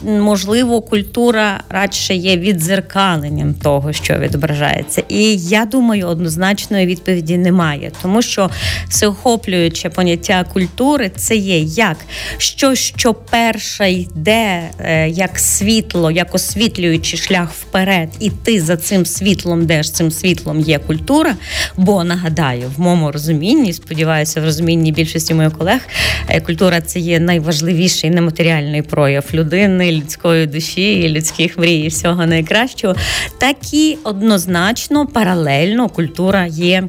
можливо, 0.05 0.81
культура 0.81 1.63
радше 1.69 2.15
є 2.15 2.37
відзеркаленням 2.37 3.53
того, 3.53 3.93
що 3.93 4.17
відображається. 4.17 5.03
І 5.09 5.37
я 5.37 5.65
думаю, 5.65 6.07
однозначної 6.07 6.85
відповіді 6.85 7.37
немає, 7.37 7.91
тому 8.01 8.21
що 8.21 8.49
всеохоплююче 8.89 9.89
поняття 9.89 10.45
культури 10.53 11.11
це 11.15 11.35
є 11.35 11.59
як 11.59 11.97
що, 12.37 12.75
що 12.75 13.13
перше 13.13 13.91
йде 13.91 14.69
е, 14.79 15.09
як 15.09 15.39
світло, 15.39 16.11
як 16.11 16.35
освітлюючий 16.35 17.19
шлях 17.19 17.51
вперед, 17.51 18.09
і 18.19 18.29
ти 18.29 18.61
за 18.61 18.77
цим 18.77 19.05
світлом, 19.05 19.65
де 19.65 19.83
ж 19.83 19.93
цим 19.93 20.11
світлом 20.11 20.59
є 20.59 20.79
культура. 20.79 21.35
Бо 21.77 22.03
нагадаю, 22.03 22.71
в 22.77 22.81
моєму 22.81 23.11
розумінні, 23.11 23.73
сподіваюся, 23.73 24.41
в 24.41 24.43
розумінні 24.43 24.91
більшості 24.91 25.33
моїх 25.33 25.57
колег, 25.57 25.79
е, 26.27 26.41
культура 26.41 26.81
це 26.81 26.99
є 26.99 27.19
найважливіший 27.19 28.09
нематеріальний 28.09 28.81
прояв 28.81 29.25
людини 29.33 29.92
людської 30.01 30.47
душі, 30.47 30.93
і 30.93 31.09
людських 31.09 31.57
мрій, 31.57 31.77
і 31.77 31.87
всього 31.87 32.25
найкращого, 32.25 32.95
так 33.37 33.73
і 33.73 33.97
однозначно 34.03 35.07
паралельно 35.07 35.89
культура 35.89 36.45
є 36.45 36.83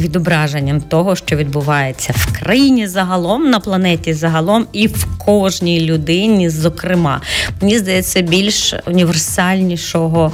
відображенням 0.00 0.80
того, 0.80 1.16
що 1.16 1.36
відбувається 1.36 2.14
в 2.16 2.38
країні 2.38 2.88
загалом, 2.88 3.50
на 3.50 3.60
планеті 3.60 4.14
загалом 4.14 4.66
і 4.72 4.86
в 4.86 5.06
кожній 5.18 5.80
людині, 5.80 6.50
зокрема. 6.50 7.20
Мені 7.60 7.78
здається, 7.78 8.20
більш 8.20 8.74
універсальнішого 8.86 10.32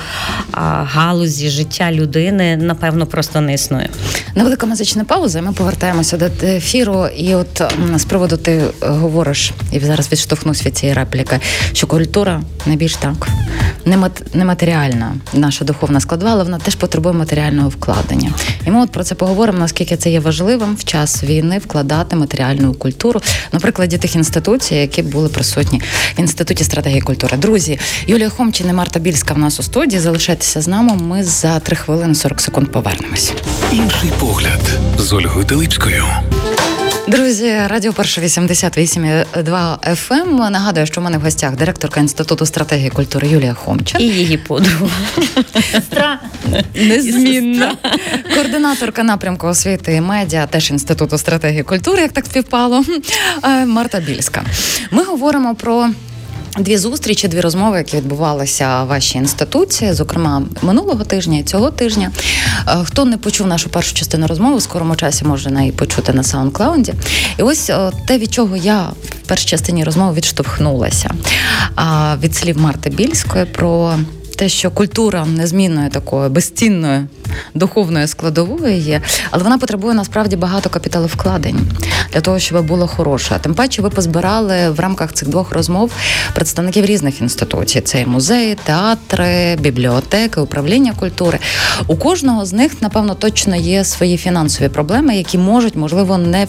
а, 0.52 0.60
галузі 0.84 1.48
життя 1.48 1.92
людини, 1.92 2.56
напевно, 2.56 3.06
просто 3.06 3.40
не 3.40 3.54
існує. 3.54 3.88
Невелика 4.34 4.66
музична 4.66 5.04
пауза. 5.04 5.42
Ми 5.42 5.52
повертаємося 5.52 6.16
до 6.16 6.46
ефіру. 6.46 7.06
І 7.06 7.34
от 7.34 7.62
з 7.96 8.04
приводу 8.04 8.36
ти 8.36 8.62
говориш, 8.80 9.52
і 9.72 9.78
зараз 9.78 10.12
відштовхнусь 10.12 10.66
від 10.66 10.76
цієї 10.76 10.98
репліки, 10.98 11.40
що 11.72 11.86
культура 11.86 12.42
найбільш 12.66 12.96
так 12.96 13.28
нематеріальна, 14.34 15.14
наша 15.32 15.64
духовна 15.64 16.00
складова, 16.00 16.32
але 16.32 16.44
вона 16.44 16.58
теж 16.58 16.74
потребує 16.74 17.14
матеріального 17.14 17.68
вкладення. 17.68 18.30
І 18.66 18.70
ми 18.70 18.82
от 18.82 18.90
про 18.90 19.04
це 19.04 19.14
поговоримо, 19.14 19.51
наскільки 19.58 19.96
це 19.96 20.10
є 20.10 20.20
важливим 20.20 20.76
в 20.76 20.84
час 20.84 21.24
війни 21.24 21.58
вкладати 21.58 22.16
матеріальну 22.16 22.74
культуру, 22.74 23.20
на 23.52 23.60
прикладі 23.60 23.98
тих 23.98 24.16
інституцій, 24.16 24.74
які 24.74 25.02
були 25.02 25.28
присутні 25.28 25.82
в 26.16 26.20
інституті 26.20 26.64
стратегії 26.64 27.00
культури. 27.00 27.36
Друзі, 27.36 27.78
Юлія 28.06 28.28
Хомчин 28.28 28.68
і 28.68 28.72
Марта 28.72 29.00
Більська 29.00 29.34
в 29.34 29.38
нас 29.38 29.60
у 29.60 29.62
студії. 29.62 30.00
Залишайтеся 30.00 30.60
з 30.60 30.68
нами. 30.68 30.96
Ми 30.96 31.24
за 31.24 31.60
3 31.60 31.76
хвилини 31.76 32.14
40 32.14 32.40
секунд 32.40 32.68
повернемось. 32.72 33.32
Інший 33.72 34.10
погляд 34.20 34.60
з 34.98 35.12
Ольгою 35.12 35.46
Телипською. 35.46 36.04
Друзі, 37.08 37.60
радіо 37.66 37.92
Перша 37.92 38.20
88,2 38.20 39.26
FM. 39.78 40.12
Ем. 40.12 40.36
Нагадую, 40.36 40.86
що 40.86 41.00
в 41.00 41.04
мене 41.04 41.18
в 41.18 41.20
гостях 41.20 41.56
директорка 41.56 42.00
інституту 42.00 42.46
стратегії 42.46 42.90
культури 42.90 43.28
Юлія 43.28 43.54
Хомча 43.54 43.98
І 43.98 44.04
її 44.04 44.36
подруга. 44.38 44.88
Незмінна. 46.74 47.74
Координаторка 48.34 49.02
напрямку 49.02 49.46
освіти 49.46 49.94
і 49.94 50.00
медіа, 50.00 50.46
теж 50.46 50.70
інституту 50.70 51.18
стратегії 51.18 51.62
культури, 51.62 52.02
як 52.02 52.12
так 52.12 52.26
співпало. 52.26 52.84
Е, 53.44 53.66
Марта 53.66 54.00
Більська. 54.00 54.44
Ми 54.90 55.04
говоримо 55.04 55.54
про. 55.54 55.90
Дві 56.58 56.78
зустрічі, 56.78 57.28
дві 57.28 57.40
розмови, 57.40 57.78
які 57.78 57.96
відбувалися 57.96 58.82
в 58.82 58.86
вашій 58.86 59.18
інституції, 59.18 59.92
зокрема 59.92 60.42
минулого 60.62 61.04
тижня 61.04 61.38
і 61.38 61.42
цього 61.42 61.70
тижня. 61.70 62.10
Е, 62.68 62.84
хто 62.84 63.04
не 63.04 63.16
почув 63.16 63.46
нашу 63.46 63.70
першу 63.70 63.94
частину 63.94 64.26
розмови, 64.26 64.56
в 64.56 64.62
скорому 64.62 64.96
часі 64.96 65.24
може 65.24 65.50
неї 65.50 65.72
почути 65.72 66.12
на 66.12 66.22
SoundCloud. 66.22 66.92
І 67.38 67.42
ось 67.42 67.70
е, 67.70 67.90
те, 68.06 68.18
від 68.18 68.34
чого 68.34 68.56
я 68.56 68.82
в 69.24 69.28
першій 69.28 69.46
частині 69.46 69.84
розмови 69.84 70.14
відштовхнулася 70.14 71.10
від 72.22 72.34
слів 72.34 72.60
Марти 72.60 72.90
Більської 72.90 73.44
про 73.44 73.94
те, 74.42 74.48
що 74.48 74.70
культура 74.70 75.26
незмінною 75.26 75.90
такою 75.90 76.30
безцінною 76.30 77.06
духовною 77.54 78.06
складовою 78.06 78.76
є, 78.76 79.02
але 79.30 79.42
вона 79.42 79.58
потребує 79.58 79.94
насправді 79.94 80.36
багато 80.36 80.70
капіталовкладень 80.70 81.60
для 82.12 82.20
того, 82.20 82.38
щоб 82.38 82.66
було 82.66 82.86
хороше. 82.86 83.38
Тим 83.40 83.54
паче, 83.54 83.82
ви 83.82 83.90
позбирали 83.90 84.70
в 84.70 84.80
рамках 84.80 85.12
цих 85.12 85.28
двох 85.28 85.52
розмов 85.52 85.92
представників 86.34 86.84
різних 86.84 87.20
інституцій: 87.20 87.80
це 87.80 88.00
і 88.00 88.06
музеї, 88.06 88.56
театри, 88.64 89.56
бібліотеки, 89.56 90.40
управління 90.40 90.92
культури. 90.92 91.38
У 91.86 91.96
кожного 91.96 92.46
з 92.46 92.52
них, 92.52 92.72
напевно, 92.82 93.14
точно 93.14 93.56
є 93.56 93.84
свої 93.84 94.16
фінансові 94.16 94.68
проблеми, 94.68 95.16
які 95.16 95.38
можуть, 95.38 95.76
можливо, 95.76 96.18
не 96.18 96.46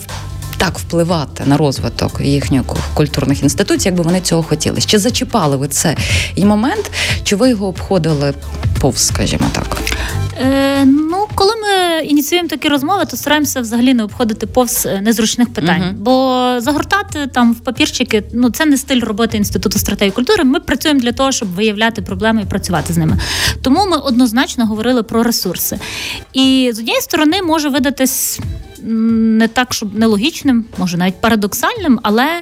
так 0.63 0.79
впливати 0.79 1.43
на 1.45 1.57
розвиток 1.57 2.21
їхніх 2.21 2.63
культурних 2.93 3.43
інституцій, 3.43 3.87
якби 3.87 4.03
вони 4.03 4.21
цього 4.21 4.43
хотіли. 4.43 4.81
Чи 4.81 4.99
зачіпали 4.99 5.57
ви 5.57 5.67
це 5.67 5.95
і 6.35 6.45
момент, 6.45 6.91
чи 7.23 7.35
ви 7.35 7.49
його 7.49 7.67
обходили 7.67 8.33
повз, 8.81 9.07
скажімо 9.07 9.45
так? 9.53 9.77
Е, 10.41 10.85
Ну, 10.85 11.27
коли 11.35 11.51
ми 11.55 12.05
ініціюємо 12.05 12.49
такі 12.49 12.67
розмови, 12.67 13.05
то 13.05 13.17
стараємося 13.17 13.61
взагалі 13.61 13.93
не 13.93 14.03
обходити 14.03 14.47
повз 14.47 14.85
е, 14.85 15.01
незручних 15.01 15.53
питань. 15.53 15.81
Uh-huh. 15.81 15.93
Бо 15.93 16.55
загортати 16.61 17.27
там 17.27 17.53
в 17.53 17.59
папірчики 17.59 18.23
ну 18.33 18.49
це 18.49 18.65
не 18.65 18.77
стиль 18.77 19.01
роботи 19.01 19.37
інституту 19.37 19.79
стратегії 19.79 20.11
культури. 20.11 20.43
Ми 20.43 20.59
працюємо 20.59 20.99
для 20.99 21.11
того, 21.11 21.31
щоб 21.31 21.53
виявляти 21.53 22.01
проблеми 22.01 22.41
і 22.41 22.45
працювати 22.45 22.93
з 22.93 22.97
ними. 22.97 23.17
Тому 23.61 23.85
ми 23.85 23.97
однозначно 23.97 24.65
говорили 24.65 25.03
про 25.03 25.23
ресурси. 25.23 25.79
І 26.33 26.71
з 26.73 26.79
однієї 26.79 27.01
сторони 27.01 27.41
може 27.41 27.69
видатись 27.69 28.39
не 28.83 29.47
так, 29.47 29.73
щоб 29.73 29.95
нелогічним, 29.95 30.65
може 30.77 30.97
навіть 30.97 31.21
парадоксальним, 31.21 31.99
але 32.03 32.41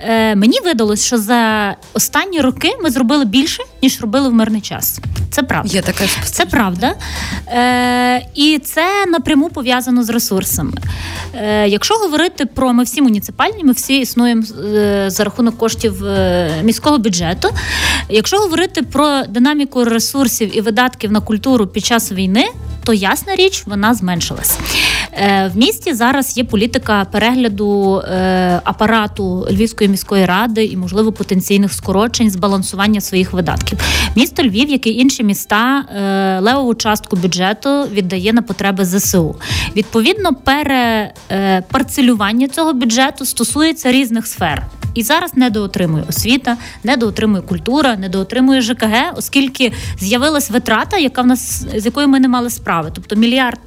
е, 0.00 0.36
мені 0.36 0.58
видалось, 0.64 1.04
що 1.04 1.18
за 1.18 1.74
останні 1.92 2.40
роки 2.40 2.72
ми 2.82 2.90
зробили 2.90 3.24
більше, 3.24 3.62
ніж 3.82 4.00
робили 4.00 4.28
в 4.28 4.32
мирний 4.32 4.60
час. 4.60 5.00
Це 5.30 5.42
правда. 5.42 5.74
Є 5.74 5.82
таке 5.82 6.08
Це 6.24 6.46
правда. 6.46 6.94
Е, 7.48 8.26
І 8.34 8.58
це 8.64 9.06
напряму 9.06 9.48
пов'язано 9.48 10.04
з 10.04 10.10
ресурсами. 10.10 10.72
Е, 11.34 11.68
Якщо 11.68 11.94
говорити 11.94 12.46
про 12.46 12.72
ми 12.72 12.82
всі 12.82 13.02
муніципальні, 13.02 13.64
ми 13.64 13.72
всі 13.72 13.98
існуємо 14.00 14.42
е, 14.74 15.10
за 15.10 15.24
рахунок 15.24 15.58
коштів 15.58 16.04
е, 16.04 16.50
міського 16.62 16.98
бюджету. 16.98 17.48
Якщо 18.08 18.36
говорити 18.38 18.82
про 18.82 19.22
динаміку 19.28 19.84
ресурсів 19.84 20.56
і 20.56 20.60
видатків 20.60 21.12
на 21.12 21.20
культуру 21.20 21.66
під 21.66 21.84
час 21.84 22.12
війни, 22.12 22.46
то 22.84 22.92
ясна 22.92 23.36
річ, 23.36 23.62
вона 23.66 23.94
зменшилась. 23.94 24.58
Е, 25.12 25.50
в 25.54 25.56
місті 25.56 25.94
зараз 25.94 26.36
є 26.36 26.44
політика 26.44 27.04
перегляду 27.04 27.98
е, 27.98 28.60
апарату 28.64 29.46
Львівської 29.50 29.90
міської 29.90 30.26
ради 30.26 30.64
і, 30.64 30.76
можливо, 30.76 31.12
потенційних 31.12 31.72
скорочень 31.72 32.30
збалансування 32.30 33.00
своїх 33.00 33.32
видатків. 33.32 33.78
Місто 34.16 34.42
Львів, 34.42 34.70
як 34.70 34.86
і 34.86 34.90
інші 34.90 35.24
міста, 35.24 35.80
е, 35.80 36.38
левову 36.40 36.74
частку 36.74 37.16
бюджету 37.16 37.84
віддає 37.92 38.32
на 38.32 38.42
потреби 38.42 38.84
ЗСУ. 38.84 39.36
Відповідно, 39.76 40.30
перепарцелювання 40.34 42.48
цього 42.48 42.72
бюджету 42.72 43.24
стосується 43.24 43.92
різних 43.92 44.26
сфер. 44.26 44.66
І 44.94 45.02
зараз 45.02 45.36
недоотримує 45.36 46.04
освіта, 46.08 46.56
недоотримує 46.84 47.42
культура, 47.42 47.96
недоотримує 47.96 48.60
ЖКГ, 48.60 48.94
оскільки 49.16 49.72
з'явилась 49.98 50.50
витрата, 50.50 50.98
яка 50.98 51.22
в 51.22 51.26
нас 51.26 51.66
з 51.76 51.84
якою 51.84 52.08
ми 52.08 52.20
не 52.20 52.28
мали 52.28 52.50
справи. 52.50 52.90
Тобто 52.94 53.16
мільярд 53.16 53.60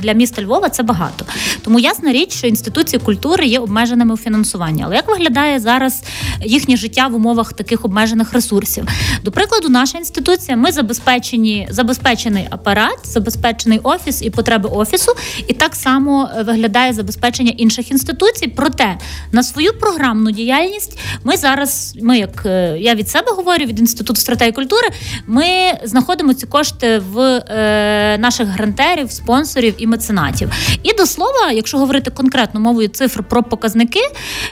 для 0.00 0.12
міста 0.12 0.42
Львова 0.42 0.68
це 0.68 0.82
багато. 0.84 1.24
Тому 1.62 1.78
ясна 1.78 2.12
річ, 2.12 2.32
що 2.32 2.46
інституції 2.46 3.00
культури 3.04 3.46
є 3.46 3.58
обмеженими 3.58 4.14
у 4.14 4.16
фінансуванні. 4.16 4.82
Але 4.86 4.94
як 4.94 5.08
виглядає 5.08 5.60
зараз 5.60 6.02
їхнє 6.44 6.76
життя 6.76 7.06
в 7.06 7.14
умовах 7.14 7.52
таких 7.52 7.84
обмежених 7.84 8.32
ресурсів? 8.32 8.88
До 9.24 9.32
прикладу, 9.32 9.68
наша 9.68 9.98
інституція, 9.98 10.56
ми 10.56 10.72
забезпечені, 10.72 11.68
забезпечений 11.70 12.46
апарат, 12.50 12.98
забезпечений 13.04 13.80
офіс 13.82 14.22
і 14.22 14.30
потреби 14.30 14.68
офісу, 14.68 15.12
і 15.48 15.52
так 15.52 15.74
само 15.74 16.30
е, 16.36 16.42
виглядає 16.42 16.92
забезпечення 16.92 17.52
інших 17.56 17.90
інституцій. 17.90 18.46
Проте 18.46 18.98
на 19.32 19.42
свою 19.42 19.78
програмну 19.78 20.30
діяльність. 20.30 20.98
Ми 21.24 21.36
зараз, 21.36 21.96
ми 22.02 22.18
як 22.18 22.42
е, 22.46 22.76
я 22.78 22.94
від 22.94 23.08
себе 23.08 23.32
говорю, 23.32 23.64
від 23.64 23.80
інституту 23.80 24.20
стратегії 24.20 24.52
культури, 24.52 24.88
ми 25.26 25.44
знаходимо 25.84 26.34
ці 26.34 26.46
кошти 26.46 26.98
в 26.98 27.20
е, 27.20 28.18
наших 28.18 28.48
грантерів, 28.48 29.10
спонсорів 29.10 29.74
і 29.78 29.86
меценатів. 29.86 30.50
І 30.82 30.92
до 30.92 31.06
слова, 31.06 31.50
якщо 31.52 31.78
говорити 31.78 32.10
конкретно 32.10 32.60
мовою 32.60 32.88
цифр 32.88 33.22
про 33.22 33.42
показники, 33.42 34.00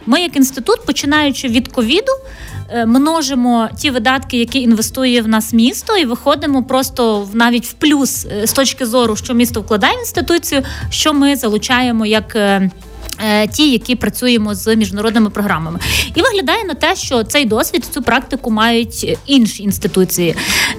ми 0.06 0.20
як 0.20 0.36
інститут, 0.36 0.86
починаючи 0.86 1.48
від 1.48 1.68
ковіду. 1.68 2.12
Е, 2.74 2.86
множимо 2.86 3.68
ті 3.78 3.90
видатки, 3.90 4.38
які 4.38 4.60
інвестує 4.60 5.22
в 5.22 5.28
нас 5.28 5.52
місто, 5.52 5.96
і 5.96 6.04
виходимо 6.04 6.62
просто 6.62 7.28
навіть 7.32 7.66
в 7.66 7.72
плюс 7.72 8.26
е, 8.26 8.46
з 8.46 8.52
точки 8.52 8.86
зору, 8.86 9.16
що 9.16 9.34
місто 9.34 9.60
вкладає 9.60 9.96
в 9.96 9.98
інституцію, 9.98 10.62
що 10.90 11.12
ми 11.12 11.36
залучаємо 11.36 12.06
як. 12.06 12.36
Е, 13.24 13.46
ті, 13.46 13.72
які 13.72 13.96
працюємо 13.96 14.54
з 14.54 14.76
міжнародними 14.76 15.30
програмами, 15.30 15.78
і 16.14 16.22
виглядає 16.22 16.64
на 16.64 16.74
те, 16.74 16.96
що 16.96 17.24
цей 17.24 17.44
досвід 17.44 17.84
цю 17.94 18.02
практику 18.02 18.50
мають 18.50 19.18
інші 19.26 19.62
інституції. 19.62 20.34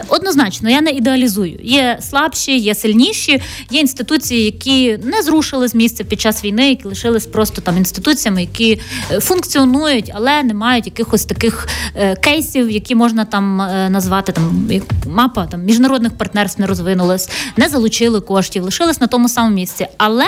Однозначно, 0.08 0.70
я 0.70 0.82
не 0.82 0.92
ідеалізую. 0.92 1.60
Є 1.64 1.98
слабші, 2.02 2.58
є 2.58 2.76
сильніші, 2.76 3.42
є 3.72 3.80
інституції, 3.80 4.44
які 4.44 4.98
не 5.04 5.22
зрушили 5.22 5.68
з 5.68 5.76
місця 5.76 6.04
під 6.04 6.22
час 6.22 6.44
війни, 6.44 6.70
які 6.70 6.88
лишились 6.88 7.26
просто 7.26 7.62
там 7.62 7.78
інституціями, 7.78 8.42
які 8.42 8.82
е, 9.12 9.20
функціонують, 9.20 10.12
але 10.14 10.44
не 10.44 10.54
мають 10.54 10.86
якихось 10.86 11.26
таких 11.26 11.68
е, 11.96 12.16
кейсів, 12.16 12.72
які 12.72 12.96
можна 12.96 13.26
там 13.26 13.58
назвати 13.90 14.32
там 14.32 14.70
мапа 15.08 15.46
там 15.46 15.64
міжнародних 15.64 16.18
партнерств 16.18 16.62
не 16.62 16.68
розвинулась, 16.68 17.30
не 17.58 17.70
залучили 17.70 18.22
коштів, 18.22 18.64
лишились 18.64 19.02
на 19.02 19.08
тому 19.08 19.30
самому 19.30 19.56
місці. 19.56 19.88
Але 19.98 20.28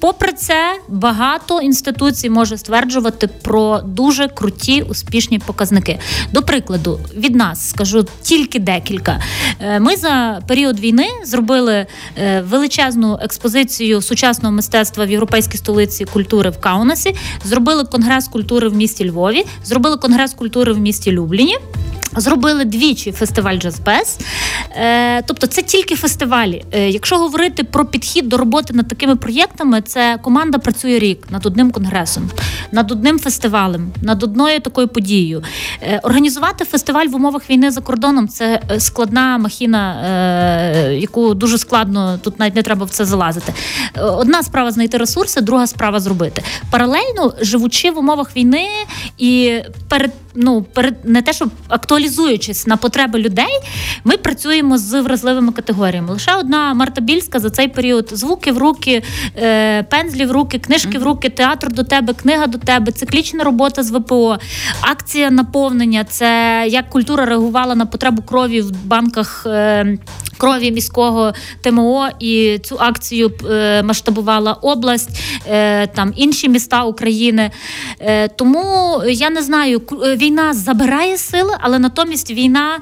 попри 0.00 0.32
це 0.32 0.80
багато 0.88 1.37
багато 1.38 1.60
інституцій 1.60 2.30
може 2.30 2.58
стверджувати 2.58 3.26
про 3.26 3.80
дуже 3.84 4.28
круті 4.28 4.82
успішні 4.82 5.38
показники. 5.38 5.98
До 6.32 6.42
прикладу, 6.42 7.00
від 7.16 7.36
нас 7.36 7.68
скажу 7.68 8.06
тільки 8.22 8.58
декілька. 8.58 9.20
Е, 9.60 9.80
ми 9.80 9.96
за 9.96 10.40
період 10.48 10.80
війни 10.80 11.06
зробили 11.24 11.86
е, 12.16 12.40
величезну 12.40 13.18
експозицію 13.22 14.02
сучасного 14.02 14.54
мистецтва 14.54 15.04
в 15.04 15.10
європейській 15.10 15.58
столиці 15.58 16.04
культури 16.04 16.50
в 16.50 16.60
Каунасі. 16.60 17.14
Зробили 17.44 17.84
конгрес 17.84 18.28
культури 18.28 18.68
в 18.68 18.74
місті 18.74 19.10
Львові, 19.10 19.44
зробили 19.64 19.96
конгрес 19.96 20.34
культури 20.34 20.72
в 20.72 20.78
місті 20.78 21.12
Любліні. 21.12 21.56
Зробили 22.20 22.64
двічі 22.64 23.12
фестиваль 23.12 23.56
Джазбез. 23.58 24.18
Е, 24.70 25.22
тобто 25.22 25.46
це 25.46 25.62
тільки 25.62 25.96
фестивалі. 25.96 26.64
Е, 26.72 26.90
якщо 26.90 27.18
говорити 27.18 27.64
про 27.64 27.84
підхід 27.84 28.28
до 28.28 28.36
роботи 28.36 28.74
над 28.74 28.88
такими 28.88 29.16
проєктами, 29.16 29.82
це 29.82 30.18
команда 30.22 30.58
працює 30.58 30.98
рік 30.98 31.26
над 31.30 31.46
одним 31.46 31.70
конгресом, 31.70 32.30
над 32.72 32.92
одним 32.92 33.18
фестивалем, 33.18 33.92
над 34.02 34.22
одною 34.22 34.60
такою 34.60 34.88
подією. 34.88 35.42
Е, 35.82 36.00
організувати 36.02 36.64
фестиваль 36.64 37.06
в 37.06 37.14
умовах 37.14 37.50
війни 37.50 37.70
за 37.70 37.80
кордоном 37.80 38.28
це 38.28 38.62
складна 38.78 39.38
махіна, 39.38 39.78
яку 40.88 41.34
дуже 41.34 41.58
складно 41.58 42.18
тут 42.22 42.38
навіть 42.38 42.54
не 42.54 42.62
треба 42.62 42.86
в 42.86 42.90
це 42.90 43.04
залазити. 43.04 43.54
Одна 44.02 44.42
справа 44.42 44.70
знайти 44.70 44.98
ресурси, 44.98 45.40
друга 45.40 45.66
справа 45.66 46.00
зробити. 46.00 46.42
Паралельно 46.70 47.34
живучи 47.40 47.90
в 47.90 47.98
умовах 47.98 48.36
війни 48.36 48.68
і 49.18 49.60
перед 49.88 50.12
ну 50.34 50.62
перед 50.62 50.94
не 51.04 51.22
те, 51.22 51.32
щоб 51.32 51.50
актуалізуючись 51.68 52.66
на 52.66 52.76
потреби 52.76 53.18
людей, 53.18 53.60
ми 54.04 54.16
працюємо 54.16 54.78
з 54.78 55.00
вразливими 55.00 55.52
категоріями. 55.52 56.12
Лише 56.12 56.34
одна 56.34 56.74
Марта 56.74 57.00
Більська 57.00 57.38
за 57.40 57.50
цей 57.50 57.68
період 57.68 58.08
звуки 58.12 58.52
в 58.52 58.58
руки, 58.58 59.02
е, 59.36 59.82
пензлі 59.82 60.26
в 60.26 60.32
руки, 60.32 60.58
книжки 60.58 60.98
в 60.98 61.02
руки, 61.02 61.28
театр 61.28 61.72
до 61.72 61.84
тебе, 61.84 62.14
книга 62.14 62.46
до 62.46 62.58
тебе, 62.58 62.92
циклічна 62.92 63.44
робота 63.44 63.82
з 63.82 63.90
ВПО, 63.90 64.38
акція 64.80 65.30
наповнення. 65.30 66.04
Це 66.04 66.64
як 66.68 66.90
культура 66.90 67.24
реагувала 67.24 67.74
на 67.74 67.86
потребу 67.86 68.22
крові 68.22 68.60
в 68.60 68.84
банках. 68.84 69.46
Е, 69.46 69.98
Крові 70.38 70.72
міського 70.72 71.32
ТМО 71.60 72.08
і 72.20 72.58
цю 72.58 72.76
акцію 72.78 73.32
е, 73.50 73.82
масштабувала 73.82 74.52
область, 74.52 75.10
е, 75.48 75.86
там 75.86 76.12
інші 76.16 76.48
міста 76.48 76.84
України. 76.84 77.50
Е, 78.00 78.28
тому 78.28 79.02
я 79.08 79.30
не 79.30 79.42
знаю, 79.42 79.78
війна 80.16 80.27
забирає 80.52 81.18
сили, 81.18 81.54
але 81.60 81.78
натомість 81.78 82.30
війна 82.30 82.78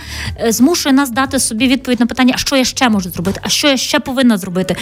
змушує 0.48 0.94
нас 0.94 1.10
дати 1.10 1.38
собі 1.38 1.68
відповідь 1.68 2.00
на 2.00 2.06
питання, 2.06 2.32
а 2.34 2.38
що 2.38 2.56
я 2.56 2.64
ще 2.64 2.88
можу 2.88 3.10
зробити, 3.10 3.40
а 3.42 3.48
що 3.48 3.68
я 3.68 3.76
ще 3.76 4.00
повинна 4.00 4.38
зробити. 4.38 4.76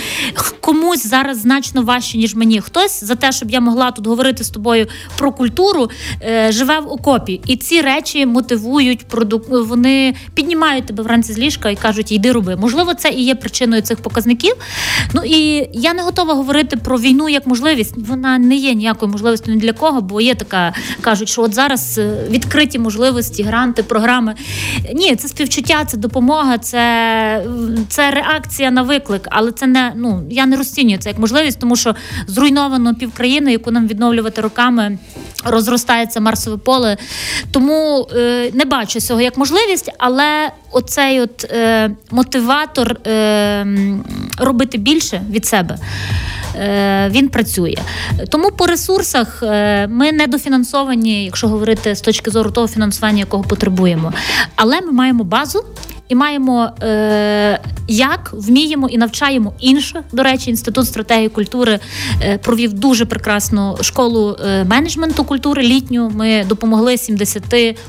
Комусь 0.61 1.07
зараз 1.07 1.39
значно 1.41 1.83
важче, 1.83 2.19
ніж 2.19 2.35
мені. 2.35 2.61
Хтось 2.61 3.05
за 3.05 3.15
те, 3.15 3.33
щоб 3.33 3.51
я 3.51 3.61
могла 3.61 3.91
тут 3.91 4.07
говорити 4.07 4.45
з 4.45 4.51
тобою 4.51 4.87
про 5.19 5.33
культуру, 5.33 5.91
живе 6.49 6.81
в 6.81 6.93
окопі. 6.93 7.41
І 7.47 7.57
ці 7.57 7.81
речі 7.81 8.27
мотивують, 8.27 9.07
вони 9.51 10.15
піднімають 10.35 10.87
тебе 10.87 11.03
вранці 11.03 11.33
з 11.33 11.39
ліжка 11.39 11.71
і 11.71 11.77
кажуть, 11.77 12.13
йди 12.13 12.33
роби. 12.33 12.57
Можливо, 12.57 12.95
це 12.95 13.11
і 13.11 13.23
є 13.23 13.35
причиною 13.35 13.83
цих 13.83 13.99
показників. 13.99 14.55
Ну 15.15 15.23
і 15.25 15.69
я 15.73 15.95
не 15.95 16.03
готова 16.03 16.35
говорити 16.35 16.77
про 16.77 16.99
війну 16.99 17.29
як 17.29 17.47
можливість. 17.47 17.95
Вона 17.97 18.39
не 18.39 18.57
є 18.57 18.75
ніякою 18.75 19.13
можливістю 19.13 19.51
ні 19.51 19.57
для 19.57 19.73
кого, 19.73 20.01
бо 20.01 20.21
є 20.21 20.35
така, 20.35 20.75
кажуть, 21.01 21.29
що 21.29 21.43
от 21.43 21.55
зараз 21.55 21.99
е, 21.99 22.27
відкриті 22.45 22.79
можливості, 22.79 23.43
гранти, 23.43 23.83
програми. 23.83 24.35
Ні, 24.95 25.17
це 25.17 25.29
співчуття, 25.29 25.85
це 25.85 25.97
допомога, 25.97 26.59
це 26.59 27.47
це 27.89 28.11
реакція 28.11 28.71
на 28.71 28.83
виклик. 28.83 29.29
Але 29.31 29.53
це 29.53 29.67
не 29.67 29.93
ну 29.97 30.23
я 30.31 30.47
не 30.47 30.57
розцінюю 30.57 30.99
це 30.99 31.09
як 31.09 31.19
можливість, 31.19 31.61
тому 31.61 31.77
що 31.77 31.95
зруйновано 32.27 32.95
півкраїни, 32.95 33.53
яку 33.53 33.71
нам 33.71 33.87
відновлювати 33.87 34.41
роками. 34.41 34.99
Розростається 35.45 36.21
Марсове 36.21 36.57
поле, 36.57 36.97
тому 37.51 38.09
е, 38.17 38.51
не 38.53 38.65
бачу 38.65 39.01
цього 39.01 39.21
як 39.21 39.37
можливість, 39.37 39.91
але 39.99 40.51
оцей 40.71 41.21
от 41.21 41.45
е, 41.45 41.91
мотиватор 42.11 42.97
е, 43.07 43.67
робити 44.39 44.79
більше 44.79 45.23
від 45.31 45.47
себе. 45.47 45.79
Е, 46.57 47.09
він 47.11 47.29
працює. 47.29 47.75
Тому 48.29 48.51
по 48.51 48.67
ресурсах 48.67 49.43
е, 49.43 49.87
ми 49.87 50.13
недофінансовані, 50.13 51.25
якщо 51.25 51.49
говорити 51.49 51.95
з 51.95 52.01
точки 52.01 52.31
зору 52.31 52.51
того 52.51 52.69
фінансування, 52.69 53.19
якого 53.19 53.43
потребуємо. 53.43 54.13
Але 54.57 54.81
ми 54.81 54.93
маємо 54.93 55.25
базу, 55.25 55.65
і 56.09 56.15
маємо 56.15 56.71
е, 56.83 57.61
як 57.89 58.31
вміємо 58.33 58.89
і 58.89 58.99
навчаємо 58.99 59.53
інших. 59.61 60.03
До 60.13 60.23
речі, 60.23 60.51
інститут 60.51 60.87
стратегії 60.87 61.29
культури 61.29 61.81
е, 62.23 62.39
провів 62.39 62.73
дуже 62.73 63.05
прекрасну 63.05 63.77
школу 63.81 64.37
е, 64.45 64.65
менеджменту 64.65 65.25
культури 65.25 65.63
літню. 65.63 66.13
Ми 66.15 66.45
допомогли 66.49 66.97
70 66.97 67.43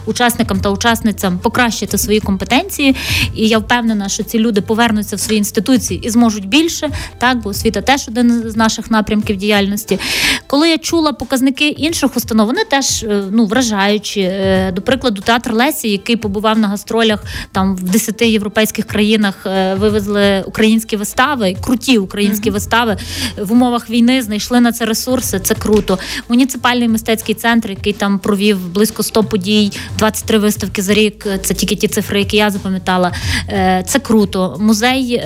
учасникам 0.05 0.59
та 0.59 0.69
учасницям 0.69 1.39
покращити 1.39 1.97
свої 1.97 2.19
компетенції. 2.19 2.95
І 3.35 3.47
я 3.47 3.57
впевнена, 3.57 4.09
що 4.09 4.23
ці 4.23 4.39
люди 4.39 4.61
повернуться 4.61 5.15
в 5.15 5.19
свої 5.19 5.37
інституції 5.37 5.99
і 6.03 6.09
зможуть 6.09 6.47
більше. 6.47 6.89
Так, 7.17 7.37
бо 7.37 7.49
освіта 7.49 7.81
теж 7.81 8.07
один 8.07 8.43
з 8.49 8.55
наших 8.55 8.91
напрямків 8.91 9.37
діяльності. 9.37 9.99
Коли 10.47 10.69
я 10.69 10.77
чула 10.77 11.13
показники 11.13 11.67
інших 11.67 12.17
установ, 12.17 12.47
вони 12.47 12.63
теж 12.63 13.03
е, 13.03 13.23
ну 13.31 13.45
вражаючі. 13.45 14.31
До 14.73 14.81
прикладу, 14.81 15.21
театр 15.21 15.53
Лесі, 15.53 15.89
який 15.89 16.15
побував 16.15 16.59
на 16.59 16.67
гастролях 16.67 17.23
там 17.51 17.75
в 17.75 17.83
10 18.05 18.15
10 18.19 18.31
європейських 18.31 18.85
країнах 18.85 19.35
е, 19.45 19.75
вивезли 19.75 20.43
українські 20.45 20.97
вистави, 20.97 21.55
круті 21.61 21.97
українські 21.97 22.49
mm-hmm. 22.49 22.53
вистави 22.53 22.97
в 23.37 23.51
умовах 23.51 23.89
війни. 23.89 24.21
Знайшли 24.21 24.59
на 24.59 24.71
це 24.71 24.85
ресурси. 24.85 25.39
Це 25.39 25.55
круто. 25.55 25.99
Муніципальний 26.29 26.87
мистецький 26.87 27.35
центр, 27.35 27.69
який 27.69 27.93
там 27.93 28.19
провів 28.19 28.69
близько 28.69 29.03
100 29.03 29.23
подій, 29.23 29.71
23 29.97 30.37
виставки 30.37 30.81
за 30.81 30.93
рік. 30.93 31.27
Це 31.41 31.53
тільки 31.53 31.75
ті 31.75 31.87
цифри, 31.87 32.19
які 32.19 32.37
я 32.37 32.49
запам'ятала. 32.49 33.11
Е, 33.49 33.83
це 33.87 33.99
круто. 33.99 34.57
Музей. 34.59 35.23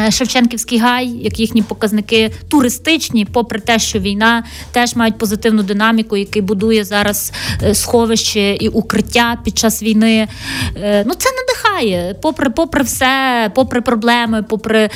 Е, 0.00 0.10
Шевченківський 0.10 0.78
гай, 0.78 1.08
як 1.08 1.40
їхні 1.40 1.62
показники 1.62 2.32
туристичні, 2.48 3.24
попри 3.24 3.60
те, 3.60 3.78
що 3.78 3.98
війна 3.98 4.44
теж 4.72 4.96
мають 4.96 5.18
позитивну 5.18 5.62
динаміку, 5.62 6.16
який 6.16 6.42
будує 6.42 6.84
зараз 6.84 7.32
е, 7.62 7.74
сховище 7.74 8.54
і 8.54 8.68
укриття 8.68 9.36
під 9.44 9.58
час 9.58 9.82
війни. 9.82 10.28
Е, 10.76 11.04
ну 11.06 11.14
це 11.14 11.28
надихає. 11.30 12.14
Попри 12.22 12.50
попри 12.50 12.82
все, 12.82 13.50
попри 13.54 13.80
проблеми, 13.80 14.42
попри 14.48 14.90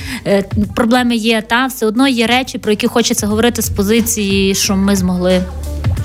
проблеми 0.75 1.17
є, 1.17 1.43
та 1.43 1.67
все 1.67 1.87
одно 1.87 2.09
є 2.09 2.27
речі, 2.27 2.59
про 2.59 2.73
які 2.73 2.87
хочеться 2.87 3.27
говорити 3.27 3.63
з 3.63 3.71
позиції, 3.71 4.55
що 4.55 4.77
ми 4.77 4.97
змогли. 4.97 5.43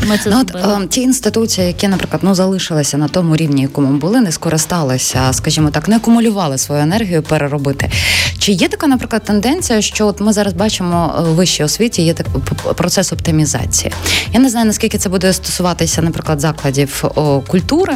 Ми 0.03 0.17
це 0.17 0.29
ну, 0.29 0.39
от, 0.41 0.55
е, 0.55 0.88
ті 0.89 1.01
інституції, 1.01 1.67
які, 1.67 1.88
наприклад, 1.88 2.21
ну 2.23 2.36
залишилися 2.36 2.97
на 2.97 3.08
тому 3.08 3.36
рівні, 3.36 3.62
якому 3.62 3.97
були, 3.97 4.21
не 4.21 4.31
скористалися, 4.31 5.34
скажімо 5.34 5.69
так, 5.69 5.88
не 5.88 5.95
акумулювали 5.95 6.58
свою 6.58 6.81
енергію 6.81 7.23
переробити. 7.23 7.91
Чи 8.39 8.51
є 8.51 8.67
така, 8.67 8.88
наприклад, 8.88 9.23
тенденція, 9.23 9.81
що 9.81 10.08
от 10.08 10.21
ми 10.21 10.34
зараз 10.34 10.53
бачимо 10.53 11.15
в 11.19 11.34
вищій 11.36 11.63
освіті, 11.63 12.01
є 12.01 12.13
так 12.13 12.27
процес 12.75 13.13
оптимізації? 13.13 13.93
Я 14.34 14.39
не 14.39 14.49
знаю 14.49 14.65
наскільки 14.65 14.97
це 14.97 15.10
буде 15.10 15.34
стосуватися, 15.34 16.01
наприклад, 16.01 16.39
закладів 16.39 17.03
о, 17.15 17.39
культури, 17.39 17.93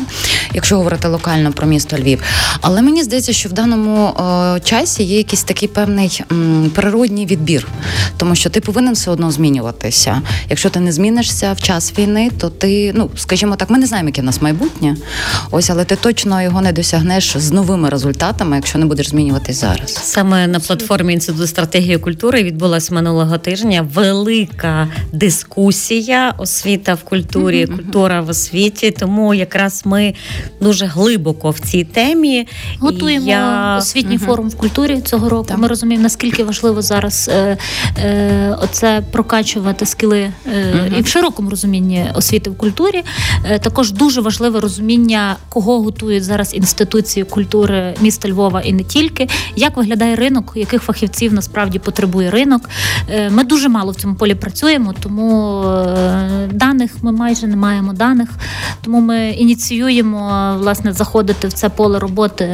якщо 0.54 0.78
говорити 0.78 1.08
локально 1.08 1.52
про 1.52 1.68
місто 1.68 1.98
Львів. 1.98 2.22
Але 2.62 2.82
мені 2.82 3.04
здається, 3.04 3.34
що 3.34 3.50
в 3.50 3.52
даному 3.52 4.06
о, 4.06 4.60
часі 4.60 5.04
є 5.04 5.18
якийсь 5.18 5.44
такий 5.44 5.68
певний 5.68 6.24
м, 6.32 6.72
природній 6.76 7.26
відбір, 7.26 7.68
тому 8.18 8.36
що 8.36 8.50
ти 8.50 8.62
повинен 8.62 8.94
все 8.94 9.12
одно 9.12 9.32
змінюватися. 9.32 10.22
Якщо 10.50 10.70
ти 10.70 10.80
не 10.80 10.92
змінишся 10.92 11.54
в 11.54 11.62
час 11.62 11.89
війни, 11.98 12.32
то 12.38 12.50
ти, 12.50 12.94
ну 12.96 13.10
скажімо 13.16 13.56
так, 13.56 13.70
ми 13.70 13.78
не 13.78 13.86
знаємо, 13.86 14.10
яке 14.10 14.22
в 14.22 14.26
нас 14.26 14.42
майбутнє. 14.42 14.96
Ось, 15.52 15.70
але 15.70 15.86
ти 15.86 15.96
точно 15.96 16.42
його 16.42 16.62
не 16.62 16.72
досягнеш 16.72 17.38
з 17.38 17.52
новими 17.52 17.90
результатами, 17.90 18.56
якщо 18.56 18.80
не 18.80 18.86
будеш 18.86 19.10
змінюватись 19.10 19.60
зараз. 19.60 19.94
Саме 20.04 20.48
на 20.48 20.60
платформі 20.60 21.14
інституту 21.14 21.48
стратегії 21.48 21.98
культури 21.98 22.44
відбулася 22.44 22.94
минулого 22.94 23.38
тижня 23.38 23.88
велика 23.94 24.88
дискусія 25.14 26.34
освіта 26.38 26.94
в 26.94 27.04
культурі, 27.04 27.66
mm-hmm. 27.66 27.76
культура 27.76 28.22
в 28.22 28.30
освіті. 28.30 28.92
Тому 28.92 29.34
якраз 29.34 29.82
ми 29.86 30.14
дуже 30.62 30.86
глибоко 30.86 31.50
в 31.50 31.60
цій 31.60 31.84
темі 31.84 32.48
готуємо 32.80 33.28
я... 33.28 33.78
освітній 33.78 34.18
mm-hmm. 34.18 34.26
форум 34.26 34.50
в 34.50 34.56
культурі 34.56 35.02
цього 35.02 35.30
року. 35.30 35.46
Так. 35.48 35.58
Ми 35.58 35.68
розуміємо, 35.68 36.04
наскільки 36.04 36.44
важливо 36.44 36.82
зараз 36.82 37.30
е, 37.34 37.58
е, 37.98 38.58
оце 38.62 39.04
прокачувати 39.12 39.86
скіли 39.86 40.20
е, 40.20 40.34
mm-hmm. 40.46 41.00
і 41.00 41.02
в 41.02 41.08
широкому 41.08 41.50
розумінні 41.50 41.79
розумінні 41.80 42.12
освіти 42.16 42.50
в 42.50 42.58
культурі. 42.58 43.04
Е, 43.46 43.60
також 43.60 43.92
дуже 43.92 44.22
важливе 44.22 44.60
розуміння, 44.60 45.36
кого 45.50 45.82
готують 45.82 46.24
зараз 46.24 46.54
інституції 46.54 47.24
культури 47.24 47.96
міста 48.02 48.30
Львова 48.30 48.62
і 48.62 48.74
не 48.74 48.84
тільки, 48.84 49.28
як 49.56 49.78
виглядає 49.78 50.16
ринок, 50.16 50.54
яких 50.56 50.82
фахівців 50.82 51.34
насправді 51.34 51.80
потребує 51.80 52.32
ринок. 52.32 52.70
Е, 53.10 53.30
ми 53.30 53.44
дуже 53.44 53.70
мало 53.70 53.92
в 53.92 53.96
цьому 53.96 54.16
полі 54.16 54.36
працюємо, 54.36 54.94
тому 55.00 55.62
е, 55.64 56.50
даних 56.54 56.92
ми 57.02 57.12
майже 57.12 57.48
не 57.48 57.56
маємо 57.56 57.94
даних. 57.94 58.30
Тому 58.82 59.02
ми 59.02 59.30
ініціюємо 59.30 60.56
власне 60.60 60.94
заходити 60.94 61.48
в 61.48 61.54
це 61.54 61.70
поле 61.70 62.00
роботи 62.00 62.46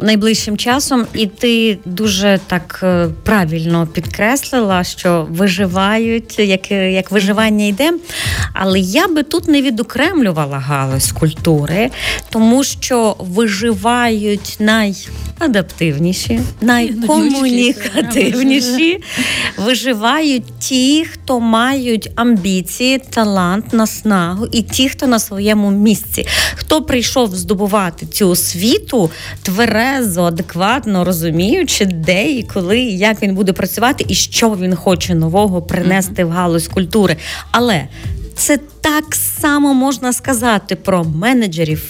найближчим 0.00 0.56
часом, 0.56 1.06
і 1.14 1.26
ти 1.26 1.78
дуже 1.84 2.40
так 2.46 2.80
е, 2.82 3.08
правильно 3.22 3.86
підкреслила, 3.86 4.84
що 4.84 5.26
виживають, 5.30 6.38
як 6.38 6.70
як 6.70 7.10
виживання 7.10 7.66
йде. 7.66 7.92
Але 8.52 8.78
я 8.80 9.08
би 9.08 9.22
тут 9.22 9.48
не 9.48 9.62
відокремлювала 9.62 10.58
галузь 10.58 11.12
культури, 11.12 11.90
тому 12.30 12.64
що 12.64 13.16
виживають 13.18 14.56
найадаптивніші, 15.40 16.40
найкомунікативніші, 16.60 19.02
виживають 19.58 20.44
ті, 20.58 21.04
хто 21.04 21.40
мають 21.40 22.10
амбіції, 22.14 22.98
талант, 23.10 23.72
наснагу, 23.72 24.46
і 24.52 24.62
ті, 24.62 24.88
хто 24.88 25.06
на 25.06 25.18
своєму 25.18 25.70
місці, 25.70 26.26
хто 26.54 26.82
прийшов 26.82 27.36
здобувати 27.36 28.06
цю 28.06 28.28
освіту 28.28 29.10
тверезо, 29.42 30.22
адекватно 30.22 31.04
розуміючи, 31.04 31.84
де 31.84 32.32
і 32.32 32.42
коли, 32.42 32.78
і 32.78 32.98
як 32.98 33.22
він 33.22 33.34
буде 33.34 33.52
працювати, 33.52 34.04
і 34.08 34.14
що 34.14 34.50
він 34.50 34.76
хоче 34.76 35.14
нового 35.14 35.62
принести 35.62 36.24
в 36.24 36.30
галузь 36.30 36.68
культури. 36.68 37.16
Але 37.50 37.88
це 38.34 38.58
так 38.80 39.14
само 39.14 39.74
можна 39.74 40.12
сказати 40.12 40.76
про 40.76 41.04
менеджерів, 41.04 41.82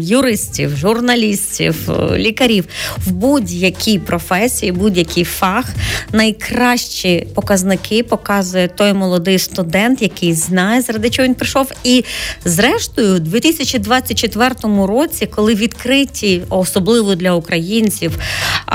юристів, 0.00 0.76
журналістів, 0.76 1.90
е, 1.90 2.18
лікарів 2.18 2.64
в 2.96 3.10
будь-якій 3.10 3.98
професії, 3.98 4.72
будь-який 4.72 5.24
фах. 5.24 5.64
Найкращі 6.12 7.26
показники 7.34 8.02
показує 8.02 8.68
той 8.68 8.92
молодий 8.92 9.38
студент, 9.38 10.02
який 10.02 10.34
знає, 10.34 10.82
заради 10.82 11.10
чого 11.10 11.28
він 11.28 11.34
прийшов. 11.34 11.72
І 11.84 12.04
зрештою, 12.44 13.16
у 13.16 13.18
2024 13.18 14.86
році, 14.86 15.26
коли 15.26 15.54
відкриті, 15.54 16.42
особливо 16.48 17.14
для 17.14 17.32
українців, 17.32 18.18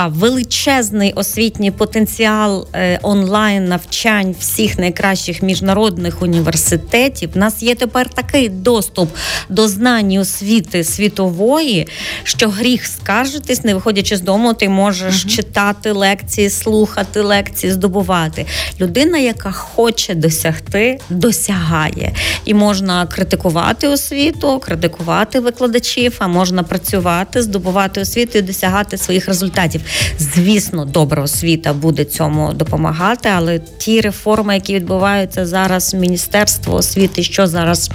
величезний 0.07 1.13
освітній 1.13 1.71
потенціал 1.71 2.67
е, 2.73 2.99
онлайн 3.01 3.65
навчань 3.65 4.35
всіх 4.39 4.77
найкращих 4.79 5.41
міжнародних 5.41 6.21
університетів 6.21 7.29
в 7.33 7.37
нас 7.37 7.63
є 7.63 7.75
тепер 7.75 8.09
такий 8.09 8.49
доступ 8.49 9.09
до 9.49 9.67
знань 9.67 10.17
освіти 10.17 10.83
світової, 10.83 11.87
що 12.23 12.49
гріх 12.49 12.85
скаржитись, 12.85 13.63
не 13.63 13.73
виходячи 13.73 14.17
з 14.17 14.21
дому, 14.21 14.53
ти 14.53 14.69
можеш 14.69 15.25
uh 15.25 15.35
читати 15.35 15.91
лекції, 15.91 16.49
слухати 16.49 17.21
лекції, 17.21 17.73
здобувати. 17.73 18.45
Людина, 18.81 19.17
яка 19.17 19.51
хоче 19.51 20.15
досягти, 20.15 20.99
досягає. 21.09 22.13
І 22.45 22.53
можна 22.53 23.07
критикувати 23.07 23.87
освіту, 23.87 24.59
критикувати 24.59 25.39
викладачів, 25.39 26.15
а 26.19 26.27
можна 26.27 26.63
працювати, 26.63 27.41
здобувати 27.41 28.01
освіту 28.01 28.37
і 28.37 28.41
досягати 28.41 28.97
своїх 28.97 29.27
результатів. 29.27 29.81
Звісно, 30.19 30.85
добра 30.85 31.23
освіта 31.23 31.73
буде 31.73 32.05
цьому 32.05 32.53
допомагати, 32.53 33.29
але 33.29 33.59
ті 33.59 34.01
реформи, 34.01 34.53
які 34.53 34.75
відбуваються 34.75 35.45
зараз, 35.45 35.93
міністерство 35.93 36.75
освіти 36.75 37.22
що 37.23 37.47
зараз 37.47 37.89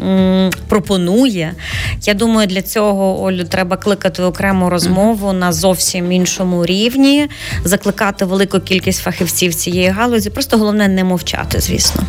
м, 0.00 0.50
пропонує. 0.68 1.54
Я 2.02 2.14
думаю, 2.14 2.46
для 2.46 2.62
цього 2.62 3.22
Олю 3.24 3.44
треба 3.44 3.76
кликати 3.76 4.22
окрему 4.22 4.70
розмову 4.70 5.32
на 5.32 5.52
зовсім 5.52 6.12
іншому 6.12 6.66
рівні, 6.66 7.28
закликати 7.64 8.24
велику 8.24 8.60
кількість 8.60 9.02
фахівців 9.02 9.54
цієї 9.54 9.88
галузі. 9.88 10.30
Просто 10.30 10.58
головне 10.58 10.88
не 10.88 11.04
мовчати, 11.04 11.60
звісно. 11.60 12.02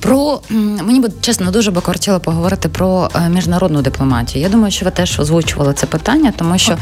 Про 0.00 0.40
мені 0.50 1.00
би 1.00 1.08
чесно 1.20 1.50
дуже 1.50 1.70
би 1.70 1.80
хотіло 1.80 2.20
поговорити 2.20 2.68
про 2.68 3.10
е, 3.14 3.28
міжнародну 3.28 3.82
дипломатію. 3.82 4.42
Я 4.42 4.48
думаю, 4.48 4.70
що 4.72 4.84
ви 4.84 4.90
теж 4.90 5.20
озвучували 5.20 5.74
це 5.74 5.86
питання, 5.86 6.32
тому 6.36 6.58
що 6.58 6.78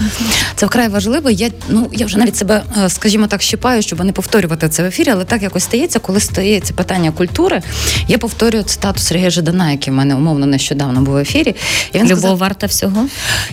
це 0.56 0.66
вкрай 0.66 0.88
важливо. 0.88 1.30
Я 1.30 1.50
ну 1.68 1.88
я 1.92 2.06
вже 2.06 2.18
навіть 2.18 2.36
себе, 2.36 2.62
е, 2.84 2.88
скажімо 2.88 3.26
так, 3.26 3.42
щипаю, 3.42 3.82
щоб 3.82 4.04
не 4.04 4.12
повторювати 4.12 4.68
це 4.68 4.82
в 4.82 4.86
ефірі, 4.86 5.10
але 5.10 5.24
так 5.24 5.42
якось 5.42 5.64
стається, 5.64 5.98
коли 5.98 6.20
стається 6.20 6.74
питання 6.74 7.10
культури. 7.10 7.62
Я 8.08 8.18
повторюю 8.18 8.64
цитату 8.64 9.00
Сергія 9.08 9.30
Жидана, 9.30 9.70
який 9.70 9.92
в 9.92 9.96
мене 9.96 10.14
умовно 10.14 10.46
нещодавно 10.46 11.00
був 11.00 11.14
в 11.14 11.18
ефірі. 11.18 11.54
І 11.92 11.98
він 11.98 12.04
Любов 12.04 12.18
сказав, 12.18 12.38
варта 12.38 12.66
всього? 12.66 13.06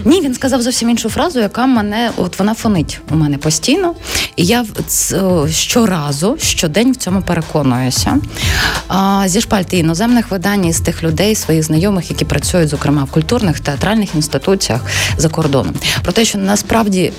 Ні, 0.05 0.21
він 0.21 0.33
сказав 0.33 0.61
зовсім 0.61 0.89
іншу 0.89 1.09
фразу, 1.09 1.39
яка 1.39 1.65
мене 1.65 2.11
от 2.17 2.39
вона 2.39 2.53
фонить 2.53 2.99
у 3.11 3.15
мене 3.15 3.37
постійно. 3.37 3.95
І 4.35 4.45
я 4.45 4.65
щоразу, 5.51 6.37
щодень 6.41 6.91
в 6.91 6.95
цьому 6.95 7.21
переконуюся. 7.21 8.17
А, 8.87 9.23
Зі 9.27 9.41
шпальти 9.41 9.77
іноземних 9.77 10.31
видань 10.31 10.73
з 10.73 10.79
тих 10.79 11.03
людей, 11.03 11.35
своїх 11.35 11.63
знайомих, 11.63 12.09
які 12.09 12.25
працюють, 12.25 12.69
зокрема 12.69 13.03
в 13.03 13.11
культурних 13.11 13.59
театральних 13.59 14.15
інституціях 14.15 14.81
за 15.17 15.29
кордоном, 15.29 15.75
про 16.03 16.11
те, 16.11 16.25
що 16.25 16.37
насправді 16.37 17.11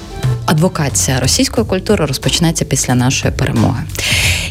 адвокація 0.47 1.21
російської 1.21 1.67
культури 1.67 2.07
розпочнеться 2.07 2.65
після 2.65 2.95
нашої 2.95 3.35
перемоги. 3.35 3.83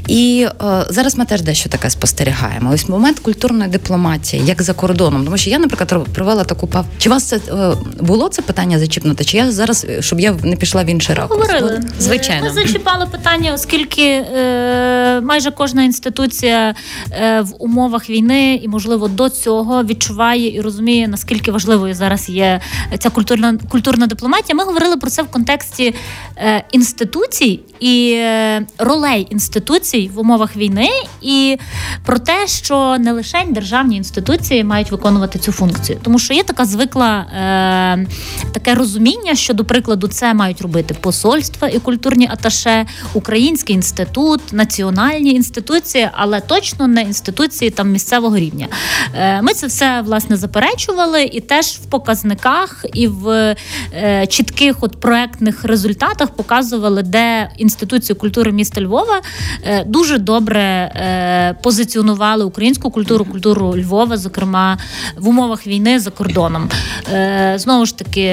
І 0.07 0.47
е, 0.63 0.85
зараз 0.89 1.17
ми 1.17 1.25
теж 1.25 1.41
дещо 1.41 1.69
таке 1.69 1.89
спостерігаємо. 1.89 2.71
Ось 2.73 2.89
момент 2.89 3.19
культурної 3.19 3.69
дипломатії, 3.71 4.45
як 4.45 4.61
за 4.61 4.73
кордоном. 4.73 5.25
Тому 5.25 5.37
що 5.37 5.49
я, 5.49 5.59
наприклад, 5.59 6.07
провела 6.13 6.43
таку 6.43 6.67
пав. 6.67 6.85
Чи 6.97 7.09
вас 7.09 7.23
це 7.23 7.35
е, 7.35 7.75
було 7.99 8.29
це 8.29 8.41
питання 8.41 8.79
зачіпнути? 8.79 9.25
Чи 9.25 9.37
я 9.37 9.51
зараз, 9.51 9.87
щоб 9.99 10.19
я 10.19 10.35
не 10.43 10.55
пішла 10.55 10.83
в 10.83 10.85
інший 10.85 11.15
ракурс? 11.15 11.41
Говорили. 11.41 11.81
Звичайно. 11.99 12.43
Ми 12.43 12.53
зачіпали 12.53 13.05
питання, 13.05 13.53
оскільки 13.53 14.03
е, 14.07 15.21
майже 15.21 15.51
кожна 15.51 15.83
інституція 15.83 16.75
е, 17.11 17.41
в 17.41 17.53
умовах 17.59 18.09
війни 18.09 18.59
і, 18.63 18.67
можливо, 18.67 19.07
до 19.07 19.29
цього 19.29 19.83
відчуває 19.83 20.55
і 20.55 20.61
розуміє, 20.61 21.07
наскільки 21.07 21.51
важливою 21.51 21.93
зараз 21.93 22.29
є 22.29 22.61
ця 22.99 23.09
культурна 23.09 23.57
культурна 23.69 24.07
дипломатія. 24.07 24.55
Ми 24.55 24.63
говорили 24.63 24.97
про 24.97 25.09
це 25.09 25.21
в 25.23 25.27
контексті 25.27 25.95
е, 26.37 26.63
інституцій 26.71 27.59
і 27.79 28.11
е, 28.15 28.65
ролей 28.77 29.27
інституцій 29.29 30.11
в 30.13 30.19
умовах 30.19 30.55
війни, 30.55 30.89
і 31.21 31.57
про 32.05 32.19
те, 32.19 32.47
що 32.47 32.97
не 32.99 33.11
лише 33.11 33.43
державні 33.49 33.97
інституції 33.97 34.63
мають 34.63 34.91
виконувати 34.91 35.39
цю 35.39 35.51
функцію, 35.51 35.99
тому 36.01 36.19
що 36.19 36.33
є 36.33 36.43
така 36.43 36.65
звикла 36.65 37.17
е, 37.17 38.07
таке 38.51 38.75
розуміння, 38.75 39.35
що 39.35 39.53
до 39.53 39.65
прикладу 39.65 40.07
це 40.07 40.33
мають 40.33 40.61
робити 40.61 40.95
посольства 41.01 41.67
і 41.67 41.79
культурні 41.79 42.29
аташе, 42.31 42.85
Український 43.13 43.75
інститут, 43.75 44.41
національні 44.53 45.31
інституції, 45.31 46.09
але 46.13 46.41
точно 46.41 46.87
не 46.87 47.01
інституції 47.01 47.71
там 47.71 47.91
місцевого 47.91 48.37
рівня. 48.37 48.67
Е, 49.15 49.41
Ми 49.41 49.53
це 49.53 49.67
все 49.67 50.01
власне 50.01 50.37
заперечували, 50.37 51.23
і 51.23 51.39
теж 51.39 51.65
в 51.65 51.85
показниках 51.85 52.85
і 52.93 53.07
в 53.07 53.55
е, 53.93 54.27
чітких 54.27 54.75
от 54.83 54.99
проектних 54.99 55.63
результатах 55.63 56.29
показували, 56.29 57.03
де 57.03 57.49
інституції 57.65 58.15
культури 58.15 58.51
міста 58.51 58.81
Львова 58.81 59.21
е, 59.63 59.83
дуже 59.83 60.17
добре 60.17 60.61
е, 60.61 61.55
позиціонували 61.63 62.45
українську 62.45 62.91
культуру, 62.91 63.25
культуру 63.25 63.77
Львова, 63.77 64.17
зокрема 64.17 64.77
в 65.17 65.27
умовах 65.27 65.67
війни 65.67 65.99
за 65.99 66.11
кордоном. 66.11 66.69
Е, 67.13 67.53
знову 67.57 67.85
ж 67.85 67.97
таки, 67.97 68.27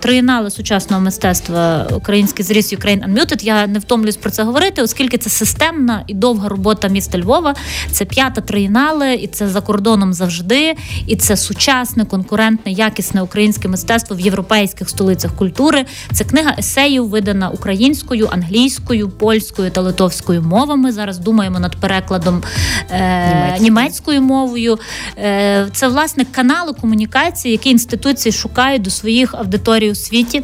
триєнали 0.00 0.50
сучасного 0.50 1.02
мистецтва 1.02 1.88
Український 1.94 2.44
зріс 2.44 2.72
Ukraine 2.72 3.08
Unmuted. 3.08 3.44
Я 3.44 3.66
не 3.66 3.78
втомлююсь 3.78 4.16
про 4.16 4.30
це 4.30 4.42
говорити, 4.42 4.82
оскільки 4.82 5.18
це 5.18 5.30
системна 5.30 6.04
і 6.06 6.14
довга 6.14 6.48
робота 6.48 6.88
міста 6.88 7.18
Львова. 7.18 7.54
Це 7.90 8.04
п'ята 8.04 8.40
триєнале, 8.40 9.14
і 9.14 9.26
це 9.26 9.48
за 9.48 9.60
кордоном 9.60 10.12
завжди. 10.12 10.74
І 11.06 11.16
це 11.16 11.36
сучасне, 11.36 12.04
конкурентне, 12.04 12.72
якісне 12.72 13.22
українське 13.22 13.68
мистецтво 13.68 14.16
в 14.16 14.20
європейських 14.20 14.88
столицях 14.88 15.36
культури. 15.36 15.84
Це 16.12 16.24
книга 16.24 16.54
есеїв, 16.58 17.08
видана 17.08 17.50
українською, 17.50 18.28
англійською 18.32 18.71
російською, 18.72 19.08
польською 19.08 19.70
та 19.70 19.80
литовською 19.80 20.42
мовами. 20.42 20.92
Зараз 20.92 21.18
думаємо 21.18 21.60
над 21.60 21.76
перекладом 21.76 22.42
е, 22.90 23.58
німецькою 23.60 24.22
мовою. 24.22 24.78
Е, 25.18 25.66
Це 25.72 25.88
власне 25.88 26.24
канали 26.24 26.72
комунікації, 26.72 27.52
які 27.52 27.70
інституції 27.70 28.32
шукають 28.32 28.82
до 28.82 28.90
своїх 28.90 29.34
аудиторій 29.34 29.90
у 29.90 29.94
світі. 29.94 30.42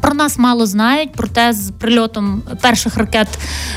Про 0.00 0.14
нас 0.14 0.38
мало 0.38 0.66
знають, 0.66 1.10
проте 1.16 1.52
з 1.52 1.70
прильотом 1.78 2.42
перших 2.60 2.96
ракет 2.96 3.28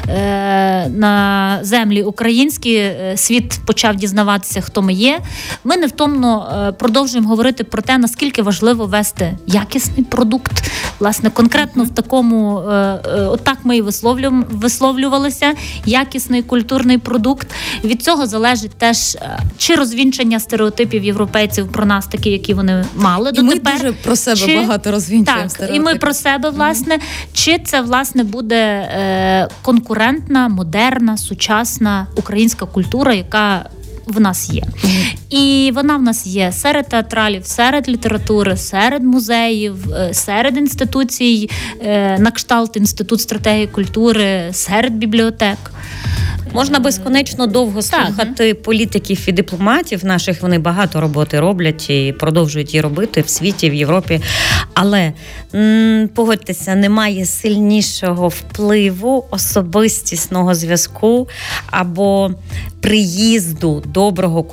е, 0.10 0.90
на 0.90 1.60
землі 1.62 2.04
українські 2.04 2.76
е, 2.76 3.14
світ 3.18 3.60
почав 3.66 3.96
дізнаватися, 3.96 4.62
хто 4.62 4.82
ми 4.82 4.94
є. 4.94 5.20
Ми 5.64 5.78
невтомно 5.78 6.50
е, 6.68 6.72
продовжуємо 6.72 7.30
говорити 7.30 7.64
про 7.64 7.82
те, 7.82 7.98
наскільки 7.98 8.42
важливо 8.42 8.86
вести 8.86 9.38
якісний 9.48 10.06
продукт. 10.06 10.52
Власне, 11.00 11.30
конкретно 11.30 11.84
в 11.84 11.90
такому, 11.90 12.60
е, 12.60 12.74
е, 12.74 13.22
отак 13.22 13.58
ми 13.64 13.78
і 13.78 13.82
висловлювалися. 14.52 15.54
Якісний 15.86 16.44
культурний 16.44 16.98
продукт. 16.98 17.48
Від 17.84 18.04
цього 18.04 18.28
залежить 18.28 18.72
теж 18.72 19.18
чи 19.58 19.76
розвінчення 19.76 20.40
стереотипів 20.40 21.04
європейців 21.04 21.72
про 21.72 21.86
нас, 21.86 22.08
такі, 22.08 22.30
які 22.30 22.54
вони 22.54 22.86
мали. 22.96 23.32
І 23.34 23.42
Ми 23.42 23.56
дуже 23.60 23.92
про 23.92 24.16
себе 24.16 24.38
чи... 24.38 24.56
багато 24.60 24.92
розвінчуємо 24.92 25.42
Так, 25.42 25.52
стереотипів. 25.52 25.82
і 25.82 25.86
ми 25.86 25.96
про 26.10 26.14
себе, 26.14 26.50
власне, 26.50 27.00
чи 27.34 27.60
це 27.60 27.82
власне 27.82 28.24
буде 28.24 28.56
е, 28.56 29.48
конкурентна, 29.62 30.48
модерна, 30.48 31.18
сучасна 31.18 32.08
українська 32.16 32.66
культура, 32.66 33.14
яка 33.14 33.70
в 34.06 34.20
нас 34.20 34.50
є. 34.50 34.64
І 35.30 35.72
вона 35.76 35.98
в 35.98 36.02
нас 36.02 36.28
є 36.28 36.52
серед 36.52 36.90
театралів, 36.90 37.46
серед 37.46 37.90
літератури, 37.90 38.58
серед 38.58 39.04
музеїв, 39.04 39.94
е, 39.94 40.14
серед 40.14 40.58
інституцій, 40.58 41.50
е, 41.82 42.20
на 42.20 42.32
кшталт 42.32 42.78
інститут 42.78 43.22
стратегії 43.22 43.68
культури, 43.68 44.50
серед 44.52 44.94
бібліотек. 44.94 45.58
Можна 46.54 46.80
безконечно 46.80 47.48
довго 47.48 47.82
слухати 47.82 48.54
політиків 48.54 49.20
і 49.28 49.32
дипломатів 49.32 50.06
наших. 50.06 50.42
Вони 50.42 50.60
багато 50.60 51.02
роботи 51.02 51.40
роблять 51.40 51.90
і 51.90 52.16
продовжують 52.20 52.74
її 52.74 52.82
робити 52.82 53.22
в 53.22 53.30
світі, 53.30 53.70
в 53.70 53.74
Європі. 53.74 54.22
Але 54.74 55.14
м- 55.56 56.10
погодьтеся, 56.16 56.76
немає 56.76 57.26
сильнішого 57.26 58.28
впливу 58.28 59.26
особистісного 59.32 60.56
зв'язку 60.56 61.28
або 61.72 62.32
приїзду 62.82 63.84
доброго 63.88 64.44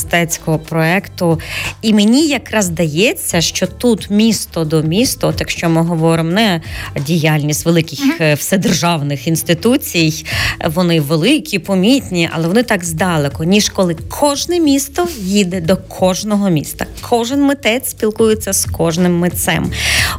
культурно-мистецького 0.00 0.58
проекту. 0.58 1.40
І 1.82 1.94
мені 1.94 2.26
якраз 2.26 2.64
здається, 2.64 3.40
що 3.40 3.66
тут 3.66 4.10
місто 4.10 4.64
до 4.64 4.82
міста, 4.82 5.26
от 5.26 5.36
якщо 5.40 5.68
ми 5.68 5.82
говоримо 5.82 6.30
не 6.30 6.60
діяльність 7.06 7.66
великих 7.66 8.20
uh-huh. 8.20 8.36
вседержавних 8.36 9.26
інституцій, 9.26 10.26
вони 10.66 11.00
великі, 11.00 11.58
помітні, 11.58 12.30
але 12.32 12.48
вони 12.48 12.62
так 12.62 12.84
здалеку, 12.84 13.44
ніж 13.44 13.68
коли 13.68 13.96
кожне 14.08 14.60
місто 14.60 15.08
їде 15.18 15.60
до 15.60 15.76
кожного 15.76 16.50
міста. 16.50 16.86
Кожен 17.08 17.42
митець 17.42 17.90
спілкується 17.90 18.52
з 18.52 18.64
кожним 18.64 19.18
митцем. 19.18 19.72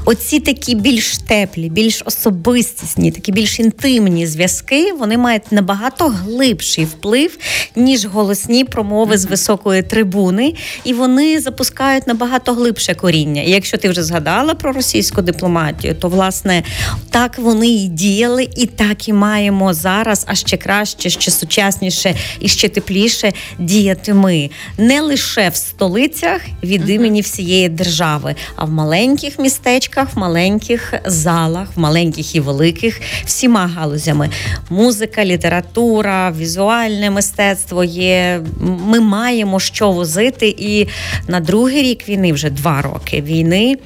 Оці 0.06 0.40
такі 0.40 0.76
більш 0.76 1.18
теплі, 1.18 1.70
більш 1.70 2.04
особистісні, 2.06 3.12
такі 3.12 3.32
більш 3.32 3.60
інтимні 3.60 4.28
зв'язки, 4.28 4.94
вони 4.94 5.18
мають 5.18 5.52
набагато 5.52 6.08
глибший 6.08 6.86
вплив, 6.86 7.38
ніж 7.76 8.06
голосні 8.06 8.64
промови 8.66 9.18
з 9.18 9.26
високої 9.26 9.71
трибуни, 9.82 10.54
і 10.84 10.94
вони 10.94 11.40
запускають 11.40 12.08
набагато 12.08 12.54
глибше 12.54 12.94
коріння. 12.94 13.42
І 13.42 13.52
якщо 13.52 13.78
ти 13.78 13.90
вже 13.90 14.04
згадала 14.04 14.54
про 14.54 14.72
російську 14.72 15.22
дипломатію, 15.22 15.96
то 15.96 16.10
власне 16.10 16.64
так 17.10 17.38
вони 17.38 17.68
і 17.68 17.88
діяли, 17.88 18.48
і 18.56 18.66
так 18.66 19.08
і 19.08 19.14
маємо 19.14 19.74
зараз, 19.74 20.26
а 20.28 20.36
ще 20.36 20.58
краще, 20.58 21.10
ще 21.10 21.32
сучасніше 21.32 22.16
і 22.40 22.48
ще 22.48 22.70
тепліше 22.70 23.32
діяти 23.60 24.14
ми 24.14 24.50
не 24.78 25.02
лише 25.02 25.50
в 25.50 25.56
столицях 25.56 26.42
від 26.64 26.90
імені 26.90 27.22
всієї 27.22 27.70
держави, 27.70 28.36
а 28.56 28.66
в 28.66 28.72
маленьких 28.72 29.40
містечках, 29.40 30.08
в 30.16 30.20
маленьких 30.20 30.94
залах, 31.06 31.68
в 31.76 31.80
маленьких 31.80 32.36
і 32.36 32.40
великих 32.40 33.02
всіма 33.26 33.68
галузями: 33.68 34.30
музика, 34.70 35.26
література, 35.26 36.32
візуальне 36.32 37.10
мистецтво 37.10 37.84
є. 37.84 38.42
Ми 38.60 39.00
маємо 39.00 39.60
що 39.62 39.92
возити, 39.92 40.56
і 40.58 40.88
на 41.28 41.40
другий 41.40 41.82
рік 41.82 42.10
війни 42.10 42.34
вже 42.34 42.50
два 42.50 42.82
роки 42.82 43.22
війни. 43.22 43.78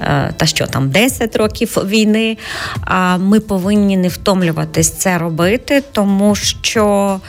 Е, 0.00 0.32
та 0.36 0.46
що 0.46 0.66
там 0.66 0.90
10 0.90 1.36
років 1.36 1.78
війни. 1.86 2.36
Ми 3.18 3.40
повинні 3.40 3.96
не 3.96 4.08
втомлюватись 4.08 4.90
це 4.90 5.18
робити, 5.18 5.82
тому 5.92 6.34
що 6.34 7.20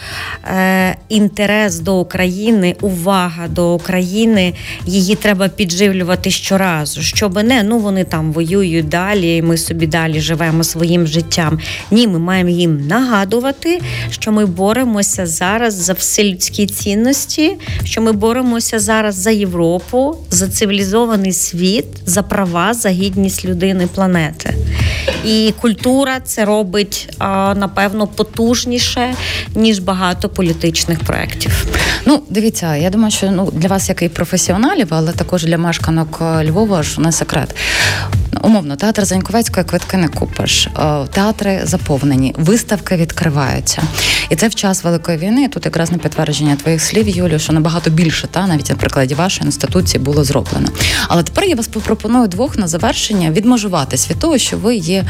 е, 0.44 0.96
інтерес 1.10 1.80
до 1.80 2.00
України, 2.00 2.76
увага 2.82 3.48
до 3.48 3.74
України, 3.74 4.54
її 4.86 5.16
треба 5.16 5.48
підживлювати 5.48 6.32
щоразу, 6.32 7.02
щоб 7.02 7.44
не 7.44 7.64
ну 7.64 7.80
вони 7.80 8.04
там 8.04 8.32
воюють 8.32 8.90
далі. 8.90 9.38
і 9.38 9.42
Ми 9.42 9.58
собі 9.58 9.88
далі 9.88 10.22
живемо 10.22 10.64
своїм 10.64 11.08
життям. 11.08 11.60
Ні, 11.92 12.08
ми 12.08 12.20
маємо 12.20 12.50
їм 12.50 12.88
нагадувати, 12.88 13.82
що 14.10 14.32
ми 14.32 14.46
боремося 14.46 15.26
зараз 15.26 15.74
за 15.74 15.94
вселюдські 15.94 16.68
цінності, 16.68 17.58
що 17.84 18.02
ми 18.02 18.12
боремося 18.12 18.80
зараз 18.80 19.16
за 19.16 19.32
Європу, 19.32 20.18
за 20.32 20.48
цивілізований 20.48 21.34
світ, 21.34 21.86
за 22.06 22.24
права 22.24 22.65
за 22.74 22.90
гідність 22.90 23.46
людини 23.46 23.88
планети. 23.96 24.54
І 25.26 25.54
культура 25.62 26.20
це 26.20 26.46
робить 26.46 27.10
напевно 27.56 28.08
потужніше 28.08 29.16
ніж 29.56 29.80
багато 29.80 30.30
політичних 30.30 31.00
проєктів. 31.00 31.66
Ну, 32.06 32.24
дивіться, 32.30 32.76
я 32.76 32.90
думаю, 32.90 33.12
що 33.12 33.32
ну 33.32 33.52
для 33.54 33.68
вас 33.68 33.90
як 33.90 34.02
і 34.02 34.10
професіоналів, 34.10 34.88
але 34.90 35.12
також 35.12 35.44
для 35.44 35.58
мешканок 35.58 36.22
Львова 36.22 36.84
ж 36.84 37.02
не 37.02 37.12
секрет. 37.12 37.56
Умовно, 38.42 38.76
театр 38.76 39.06
Заньковецької 39.06 39.66
квитки 39.66 39.98
не 39.98 40.08
купиш. 40.08 40.68
Театри 41.12 41.62
заповнені, 41.64 42.34
виставки 42.38 42.96
відкриваються. 42.96 43.82
І 44.30 44.36
це 44.36 44.48
в 44.48 44.56
час 44.56 44.84
великої 44.84 45.18
війни. 45.18 45.48
Тут 45.48 45.66
якраз 45.66 45.92
на 45.92 45.98
підтвердження 45.98 46.56
твоїх 46.56 46.82
слів, 46.82 47.10
Юлію, 47.10 47.40
що 47.40 47.54
набагато 47.54 47.90
більше 47.90 48.28
та 48.28 48.48
навіть 48.48 48.70
на 48.70 48.76
прикладі 48.76 49.16
вашої 49.16 49.46
інституції 49.46 50.04
було 50.04 50.24
зроблено. 50.24 50.68
Але 51.08 51.24
тепер 51.24 51.44
я 51.44 51.56
вас 51.56 51.68
пропоную 51.68 52.28
двох 52.28 52.58
на 52.58 52.68
завершення 52.68 53.32
відмежуватись 53.32 54.10
від 54.10 54.20
того, 54.20 54.38
що 54.38 54.58
ви 54.58 54.76
є 54.76 55.06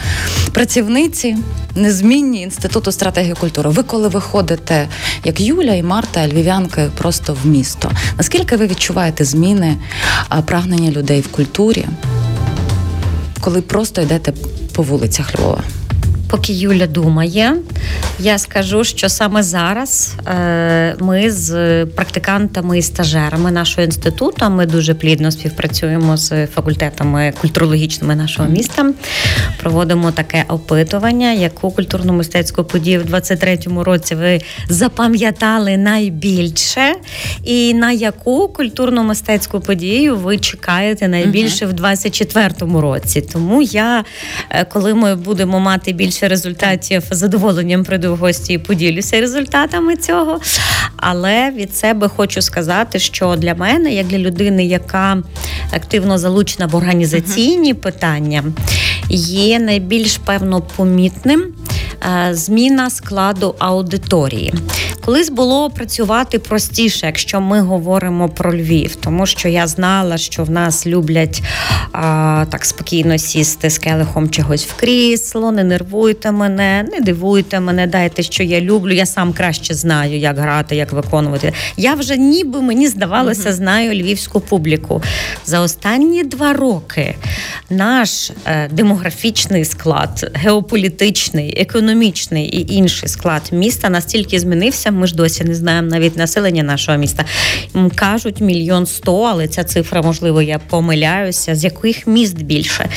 працівниці 0.54 1.38
незмінні 1.76 2.42
інституту 2.42 2.92
стратегії 2.92 3.34
культури. 3.34 3.70
Ви 3.70 3.84
коли 3.84 4.08
виходите, 4.08 4.88
як 5.24 5.42
Юля 5.42 5.74
і 5.74 5.84
Марта, 5.84 6.28
львів'янки, 6.28 6.90
просто 6.98 7.38
в 7.44 7.48
місто. 7.48 7.92
Наскільки 8.18 8.58
ви 8.58 8.68
відчуваєте 8.68 9.26
зміни 9.26 9.78
прагнення 10.46 10.92
людей 10.92 11.22
в 11.22 11.28
культурі, 11.28 11.86
коли 13.46 13.62
просто 13.62 14.02
йдете 14.02 14.34
по 14.74 14.84
вулицях 14.84 15.36
Львова? 15.36 15.64
Поки 16.30 16.54
Юля 16.54 16.88
думає, 16.88 17.54
я 18.20 18.38
скажу, 18.38 18.84
що 18.84 19.10
саме 19.10 19.44
зараз 19.44 20.14
е, 20.28 20.96
ми 21.00 21.32
з 21.32 21.86
практикантами 21.86 22.78
і 22.78 22.82
стажерами 22.82 23.52
нашого 23.52 23.86
інституту 23.86 24.50
ми 24.50 24.66
дуже 24.66 24.94
плідно 24.94 25.32
співпрацюємо 25.32 26.18
з 26.18 26.48
факультетами 26.48 27.34
культурологічними 27.42 28.16
нашого 28.16 28.50
міста. 28.50 28.94
Проводимо 29.62 30.12
таке 30.12 30.46
опитування, 30.48 31.34
яку 31.34 31.72
культурно-мистецьку 31.72 32.64
подію 32.64 33.04
в 33.04 33.14
23-му 33.14 33.84
році 33.84 34.16
ви 34.16 34.42
запам'ятали 34.70 35.78
найбільше, 35.78 36.96
і 37.44 37.74
на 37.74 37.92
яку 37.92 38.48
культурно-мистецьку 38.48 39.60
подію 39.60 40.16
ви 40.16 40.38
чекаєте 40.38 41.08
найбільше 41.08 41.66
в 41.66 41.74
24-му 41.74 42.82
році. 42.82 43.22
Тому 43.22 43.62
я, 43.62 44.04
е, 44.50 44.66
коли 44.66 44.94
ми 44.94 45.16
будемо 45.16 45.60
мати 45.60 45.94
більше 45.94 46.15
результатів 46.24 47.04
задоволенням 47.12 47.84
прийду 47.84 48.14
в 48.14 48.18
гості 48.18 48.54
і 48.54 48.58
поділюся 48.58 49.22
результатами 49.22 49.96
цього. 49.96 50.40
Але 50.98 51.52
від 51.52 51.76
себе 51.76 52.08
хочу 52.08 52.42
сказати, 52.42 53.00
що 53.00 53.36
для 53.36 53.56
мене, 53.56 53.94
як 53.94 54.08
для 54.08 54.18
людини, 54.18 54.66
яка 54.66 55.18
активно 55.72 56.18
залучена 56.18 56.66
в 56.66 56.76
організаційні 56.76 57.74
uh-huh. 57.74 57.78
питання, 57.78 58.44
є 59.10 59.60
найбільш 59.60 60.18
певно 60.18 60.62
помітним 60.62 61.54
зміна 62.32 62.90
складу 62.90 63.56
аудиторії. 63.60 64.54
Колись 65.06 65.30
було 65.30 65.70
працювати 65.70 66.40
простіше, 66.40 67.06
якщо 67.06 67.42
ми 67.42 67.62
говоримо 67.62 68.30
про 68.30 68.56
Львів, 68.58 68.96
тому 68.96 69.26
що 69.26 69.50
я 69.50 69.68
знала, 69.68 70.18
що 70.18 70.44
в 70.44 70.50
нас 70.50 70.88
люблять 70.88 71.44
а, 71.92 72.46
так 72.50 72.66
спокійно 72.66 73.18
сісти 73.18 73.70
з 73.70 73.78
келихом 73.78 74.30
чогось 74.30 74.66
в 74.66 74.76
крісло, 74.76 75.52
не 75.52 75.64
нервуйте 75.64 76.32
мене, 76.32 76.86
не 76.92 77.00
дивуйте 77.00 77.60
мене, 77.60 77.88
дайте, 77.88 78.24
що 78.24 78.44
я 78.44 78.62
люблю. 78.62 78.94
Я 78.94 79.06
сам 79.06 79.34
краще 79.34 79.74
знаю, 79.74 80.18
як 80.18 80.38
грати, 80.38 80.76
як 80.76 80.92
виконувати. 80.92 81.54
Я 81.78 81.94
вже 81.94 82.18
ніби 82.18 82.62
мені 82.62 82.88
здавалося, 82.88 83.54
знаю 83.54 83.94
львівську 83.94 84.40
публіку. 84.40 85.04
За 85.46 85.60
останні 85.60 86.24
два 86.24 86.54
роки 86.54 87.16
наш 87.70 88.32
е, 88.46 88.70
демографічний 88.72 89.66
склад, 89.66 90.32
геополітичний, 90.34 91.54
економічний, 91.58 91.75
економічний 91.76 92.46
і 92.46 92.74
інший 92.74 93.10
склад 93.10 93.42
міста 93.52 93.90
настільки 93.90 94.40
змінився. 94.40 94.92
Ми 94.92 95.08
ж 95.08 95.16
досі 95.16 95.44
не 95.44 95.56
знаємо 95.56 95.88
навіть 95.88 96.18
населення 96.18 96.64
нашого 96.64 96.98
міста. 96.98 97.26
Кажуть 97.96 98.42
мільйон 98.42 98.86
сто, 98.86 99.22
але 99.22 99.48
ця 99.48 99.64
цифра, 99.64 100.02
можливо, 100.02 100.42
я 100.42 100.60
помиляюся. 100.60 101.56
З 101.56 101.64
яких 101.64 102.08
міст 102.08 102.42
більше 102.42 102.90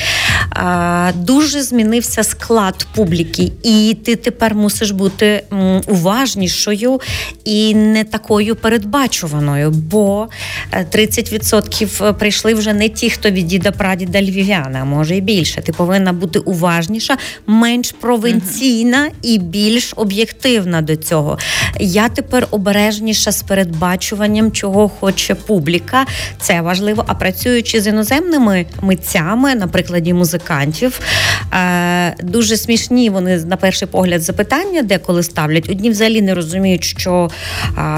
А, 0.49 1.11
дуже 1.15 1.63
змінився 1.63 2.23
склад 2.23 2.87
публіки, 2.95 3.51
і 3.63 3.97
ти 4.05 4.15
тепер 4.15 4.55
мусиш 4.55 4.91
бути 4.91 5.43
уважнішою 5.87 7.01
і 7.45 7.75
не 7.75 8.03
такою 8.03 8.55
передбачуваною, 8.55 9.71
бо 9.71 10.27
30% 10.73 12.05
е, 12.05 12.13
прийшли 12.13 12.53
вже 12.53 12.73
не 12.73 12.89
ті, 12.89 13.09
хто 13.09 13.29
від 13.29 13.47
діда 13.47 13.71
прадіда 13.71 14.21
львів'яна, 14.21 14.79
а 14.81 14.85
може 14.85 15.15
і 15.15 15.21
більше. 15.21 15.61
Ти 15.61 15.71
повинна 15.71 16.13
бути 16.13 16.39
уважніша, 16.39 17.17
менш 17.47 17.91
провинційна 17.91 18.68
професійна 18.69 19.09
і 19.21 19.37
більш 19.37 19.93
об'єктивна 19.95 20.81
до 20.81 20.95
цього. 20.95 21.37
Я 21.79 22.09
тепер 22.09 22.47
обережніша 22.51 23.31
з 23.31 23.43
передбачуванням, 23.43 24.51
чого 24.51 24.89
хоче 24.89 25.35
публіка. 25.35 26.05
Це 26.39 26.61
важливо. 26.61 27.03
А 27.07 27.13
працюючи 27.13 27.81
з 27.81 27.87
іноземними 27.87 28.65
митцями, 28.81 29.55
на 29.55 29.67
прикладі 29.67 30.13
музикантів, 30.13 30.99
е, 31.53 32.15
дуже 32.23 32.57
смішні 32.57 33.09
вони 33.09 33.37
на 33.37 33.57
перший 33.57 33.87
погляд 33.87 34.21
запитання, 34.21 34.81
деколи 34.81 35.23
ставлять. 35.23 35.69
Одні 35.69 35.89
взагалі 35.89 36.21
не 36.21 36.33
розуміють, 36.33 36.83
що 36.83 37.29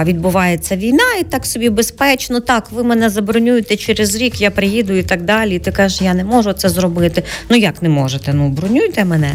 відбувається 0.03 0.75
війна, 0.75 1.03
і 1.21 1.23
так 1.23 1.45
собі 1.45 1.69
безпечно. 1.69 2.39
Так, 2.39 2.71
ви 2.71 2.83
мене 2.83 3.09
забронюєте 3.09 3.75
через 3.77 4.15
рік, 4.15 4.41
я 4.41 4.51
приїду 4.51 4.93
і 4.93 5.03
так 5.03 5.21
далі. 5.21 5.55
І 5.55 5.59
ти 5.59 5.71
кажеш, 5.71 6.01
я 6.01 6.13
не 6.13 6.23
можу 6.23 6.53
це 6.53 6.69
зробити. 6.69 7.23
Ну 7.49 7.57
як 7.57 7.81
не 7.81 7.89
можете? 7.89 8.33
Ну 8.33 8.49
бронюйте 8.49 9.05
мене. 9.05 9.31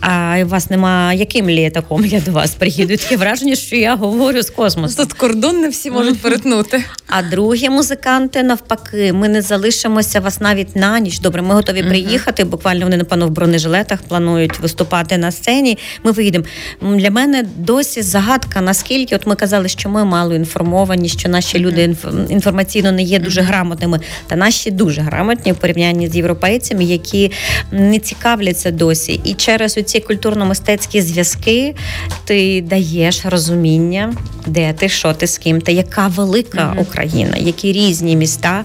А 0.00 0.44
вас 0.44 0.70
нема 0.74 1.12
яким 1.12 1.50
літаком 1.50 2.06
я 2.06 2.20
до 2.20 2.32
вас 2.32 2.50
приїду. 2.50 2.96
Таке 2.96 3.16
враження, 3.16 3.56
що 3.56 3.76
я 3.76 3.96
говорю 3.96 4.42
з 4.42 4.50
космосу. 4.50 4.96
Тут 4.96 5.12
кордон 5.12 5.60
не 5.60 5.68
всі 5.68 5.90
можуть 5.90 6.22
перетнути. 6.22 6.84
А 7.08 7.22
другі 7.22 7.70
музиканти 7.70 8.42
навпаки, 8.42 9.12
ми 9.12 9.28
не 9.28 9.42
залишимося 9.42 10.20
вас 10.20 10.40
навіть 10.40 10.76
на 10.76 11.00
ніч. 11.00 11.18
Добре, 11.18 11.42
ми 11.42 11.54
готові 11.54 11.82
приїхати. 11.82 12.44
Буквально 12.44 12.84
вони 12.84 12.96
напевно 12.96 13.26
в 13.26 13.30
бронежилетах 13.30 14.02
планують 14.02 14.60
виступати 14.60 15.18
на 15.18 15.32
сцені. 15.32 15.78
Ми 16.04 16.12
виїдемо. 16.12 16.44
Для 16.82 17.10
мене 17.10 17.44
досі 17.56 18.02
загадка, 18.02 18.60
наскільки 18.60 19.16
от 19.16 19.26
ми 19.26 19.34
казали, 19.34 19.68
що 19.68 19.88
ми 19.88 20.04
мало 20.04 20.34
інформовані, 20.34 21.08
що 21.08 21.28
наші 21.28 21.58
люди 21.58 21.96
інформаційно 22.28 22.92
не 22.92 23.02
є 23.02 23.18
дуже 23.18 23.40
грамотними, 23.40 24.00
та 24.26 24.36
наші 24.36 24.70
дуже 24.70 25.00
грамотні 25.00 25.52
в 25.52 25.56
порівнянні 25.56 26.08
з 26.08 26.16
європейцями, 26.16 26.84
які 26.84 27.32
не 27.72 27.98
цікавляться 27.98 28.70
досі. 28.70 29.20
І 29.24 29.34
через 29.34 29.78
оці 29.78 30.00
культурно-мистецькі 30.64 31.02
зв'язки 31.02 31.74
ти 32.24 32.60
даєш 32.62 33.24
розуміння, 33.24 34.14
де 34.46 34.72
ти, 34.72 34.88
що 34.88 35.12
ти 35.12 35.26
з 35.26 35.38
ким, 35.38 35.60
та 35.60 35.72
яка 35.72 36.06
велика. 36.06 36.74
Україна, 36.78 37.36
які 37.36 37.72
різні 37.72 38.16
міста. 38.16 38.64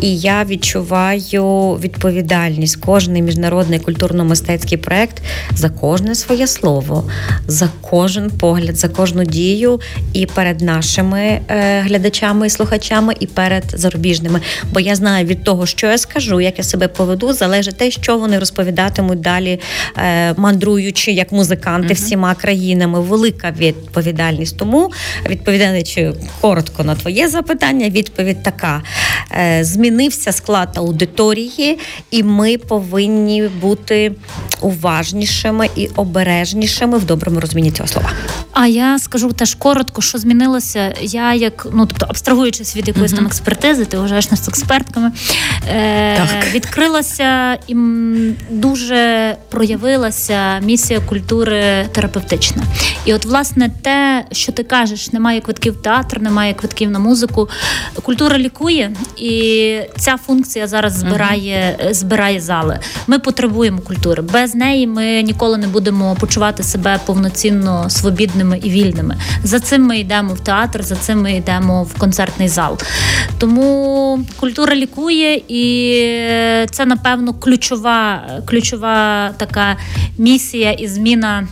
І 0.00 0.18
я 0.18 0.44
відчуваю 0.44 1.74
відповідальність. 1.74 2.76
Кожний 2.76 3.22
міжнародний 3.22 3.78
культурно-мистецький 3.78 4.76
проект 4.76 5.22
за 5.54 5.68
кожне 5.68 6.14
своє 6.14 6.46
слово, 6.46 7.10
за 7.46 7.68
кожен 7.80 8.30
погляд, 8.30 8.76
за 8.76 8.88
кожну 8.88 9.24
дію 9.24 9.80
і 10.12 10.26
перед 10.26 10.60
нашими 10.60 11.20
е, 11.20 11.80
глядачами 11.80 12.46
і 12.46 12.50
слухачами, 12.50 13.14
і 13.20 13.26
перед 13.26 13.64
зарубіжними. 13.74 14.40
Бо 14.72 14.80
я 14.80 14.94
знаю 14.94 15.26
від 15.26 15.44
того, 15.44 15.66
що 15.66 15.86
я 15.86 15.98
скажу, 15.98 16.40
як 16.40 16.58
я 16.58 16.64
себе 16.64 16.88
поведу, 16.88 17.32
залежить 17.32 17.76
те, 17.76 17.90
що 17.90 18.18
вони 18.18 18.38
розповідатимуть 18.38 19.20
далі, 19.20 19.60
е, 19.96 20.34
мандруючи 20.34 21.12
як 21.12 21.32
музиканти 21.38 21.94
всіма 21.94 22.34
країнами. 22.34 23.00
Велика 23.00 23.50
відповідальність. 23.50 24.56
Тому 24.58 24.90
відповідаючи 25.28 26.12
коротко 26.40 26.84
на 26.84 26.94
твоє 26.94 27.28
запитання, 27.28 27.88
відповідь 27.88 28.42
така: 28.42 28.82
е, 29.32 29.64
змінився 29.64 30.32
склад 30.32 30.68
аудиторії, 30.74 31.78
і 32.10 32.22
ми 32.22 32.58
повинні 32.58 33.48
бути 33.60 34.12
уважнішими 34.60 35.68
і 35.76 35.88
обережнішими 35.96 36.98
в 36.98 37.04
доброму 37.04 37.40
розумінні 37.40 37.70
цього 37.70 37.88
слова. 37.88 38.10
А 38.52 38.66
я 38.66 38.98
скажу 38.98 39.32
теж 39.32 39.54
коротко, 39.54 40.02
що 40.02 40.18
змінилося. 40.18 40.94
Я 41.00 41.34
як 41.34 41.66
ну 41.72 41.86
тобто 41.86 42.06
абстрагуючись 42.08 42.76
від 42.76 42.88
якоїсь 42.88 43.12
там 43.12 43.26
експертизи, 43.26 43.84
ти 43.84 43.98
вважаєш 43.98 44.30
нас 44.30 44.48
експертками, 44.48 45.12
е, 45.68 46.28
відкрилася 46.54 47.58
і 47.68 47.74
дуже 48.50 49.36
проявилася 49.48 50.58
місія 50.58 51.00
культури 51.00 51.27
терапевтична. 51.92 52.62
І 53.04 53.14
от, 53.14 53.24
власне, 53.24 53.70
те, 53.82 54.24
що 54.32 54.52
ти 54.52 54.62
кажеш, 54.62 55.12
немає 55.12 55.40
квитків 55.40 55.72
в 55.72 55.82
театр, 55.82 56.20
немає 56.20 56.54
квитків 56.54 56.90
на 56.90 56.98
музику. 56.98 57.48
Культура 58.02 58.38
лікує, 58.38 58.92
і 59.16 59.80
ця 59.98 60.16
функція 60.16 60.66
зараз 60.66 60.92
збирає, 60.92 61.78
uh-huh. 61.80 61.94
збирає 61.94 62.40
зали. 62.40 62.78
Ми 63.06 63.18
потребуємо 63.18 63.78
культури. 63.78 64.22
Без 64.22 64.54
неї 64.54 64.86
ми 64.86 65.22
ніколи 65.22 65.58
не 65.58 65.66
будемо 65.66 66.16
почувати 66.20 66.62
себе 66.62 67.00
повноцінно 67.06 67.90
свобідними 67.90 68.58
і 68.62 68.70
вільними. 68.70 69.16
За 69.44 69.60
цим 69.60 69.82
ми 69.82 69.98
йдемо 69.98 70.34
в 70.34 70.40
театр, 70.40 70.82
за 70.82 70.96
цим 70.96 71.22
ми 71.22 71.32
йдемо 71.32 71.82
в 71.82 71.98
концертний 71.98 72.48
зал. 72.48 72.78
Тому 73.38 74.20
культура 74.36 74.74
лікує, 74.74 75.42
і 75.48 75.64
це 76.70 76.86
напевно 76.86 77.34
ключова, 77.34 78.22
ключова 78.46 79.30
така 79.36 79.76
місія 80.18 80.72
і 80.72 80.88
зміна 80.88 81.17
Україна 81.18 81.46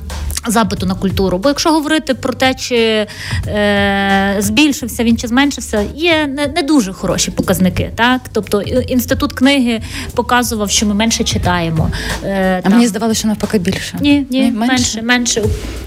запиту 0.47 0.86
на 0.86 0.94
культуру. 0.94 1.38
Бо 1.38 1.49
якщо 1.49 1.70
говорити 1.70 2.14
про 2.14 2.32
те, 2.32 2.55
чи 2.55 3.07
е, 3.47 4.36
збільшився 4.38 5.05
він 5.05 5.16
чи 5.16 5.28
зменшився, 5.28 5.84
є 5.94 6.26
не, 6.26 6.47
не 6.47 6.62
дуже 6.62 6.92
хороші 6.92 7.30
показники. 7.30 7.90
Так, 7.94 8.20
тобто 8.32 8.62
інститут 8.62 9.32
книги 9.32 9.80
показував, 10.14 10.70
що 10.70 10.86
ми 10.86 10.94
менше 10.94 11.24
читаємо. 11.24 11.90
Е, 12.24 12.62
а 12.64 12.68
мені 12.68 12.86
здавалося, 12.86 13.18
що 13.18 13.28
навпаки 13.28 13.59
більше. 13.59 13.99
Ні, 14.01 14.26
ні, 14.30 14.51
менше, 14.51 15.03
менше. 15.03 15.42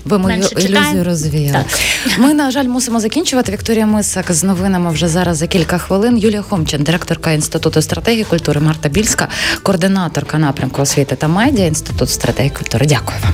Ви 0.06 0.18
мою 0.18 0.38
менше 0.38 0.56
ілюзію 0.56 1.04
розвіяли. 1.04 1.52
Так. 1.52 2.20
Ми, 2.20 2.34
на 2.34 2.52
жаль, 2.52 2.66
мусимо 2.66 3.00
закінчувати. 3.00 3.52
Вікторія 3.52 3.86
Мисак 3.86 4.32
з 4.32 4.44
новинами 4.44 4.92
вже 4.92 5.08
зараз 5.08 5.38
за 5.38 5.48
кілька 5.48 5.78
хвилин. 5.78 6.18
Юлія 6.18 6.42
Хомчин, 6.42 6.84
директорка 6.84 7.32
інституту 7.32 7.82
стратегії 7.82 8.24
культури, 8.24 8.60
Марта 8.60 8.90
Більська, 8.90 9.28
координаторка 9.64 10.38
напрямку 10.38 10.82
освіти 10.82 11.16
та 11.16 11.28
медіа 11.28 11.66
інститут 11.66 12.10
стратегії 12.10 12.54
культури. 12.58 12.86
Дякую 12.86 13.18
вам. 13.24 13.34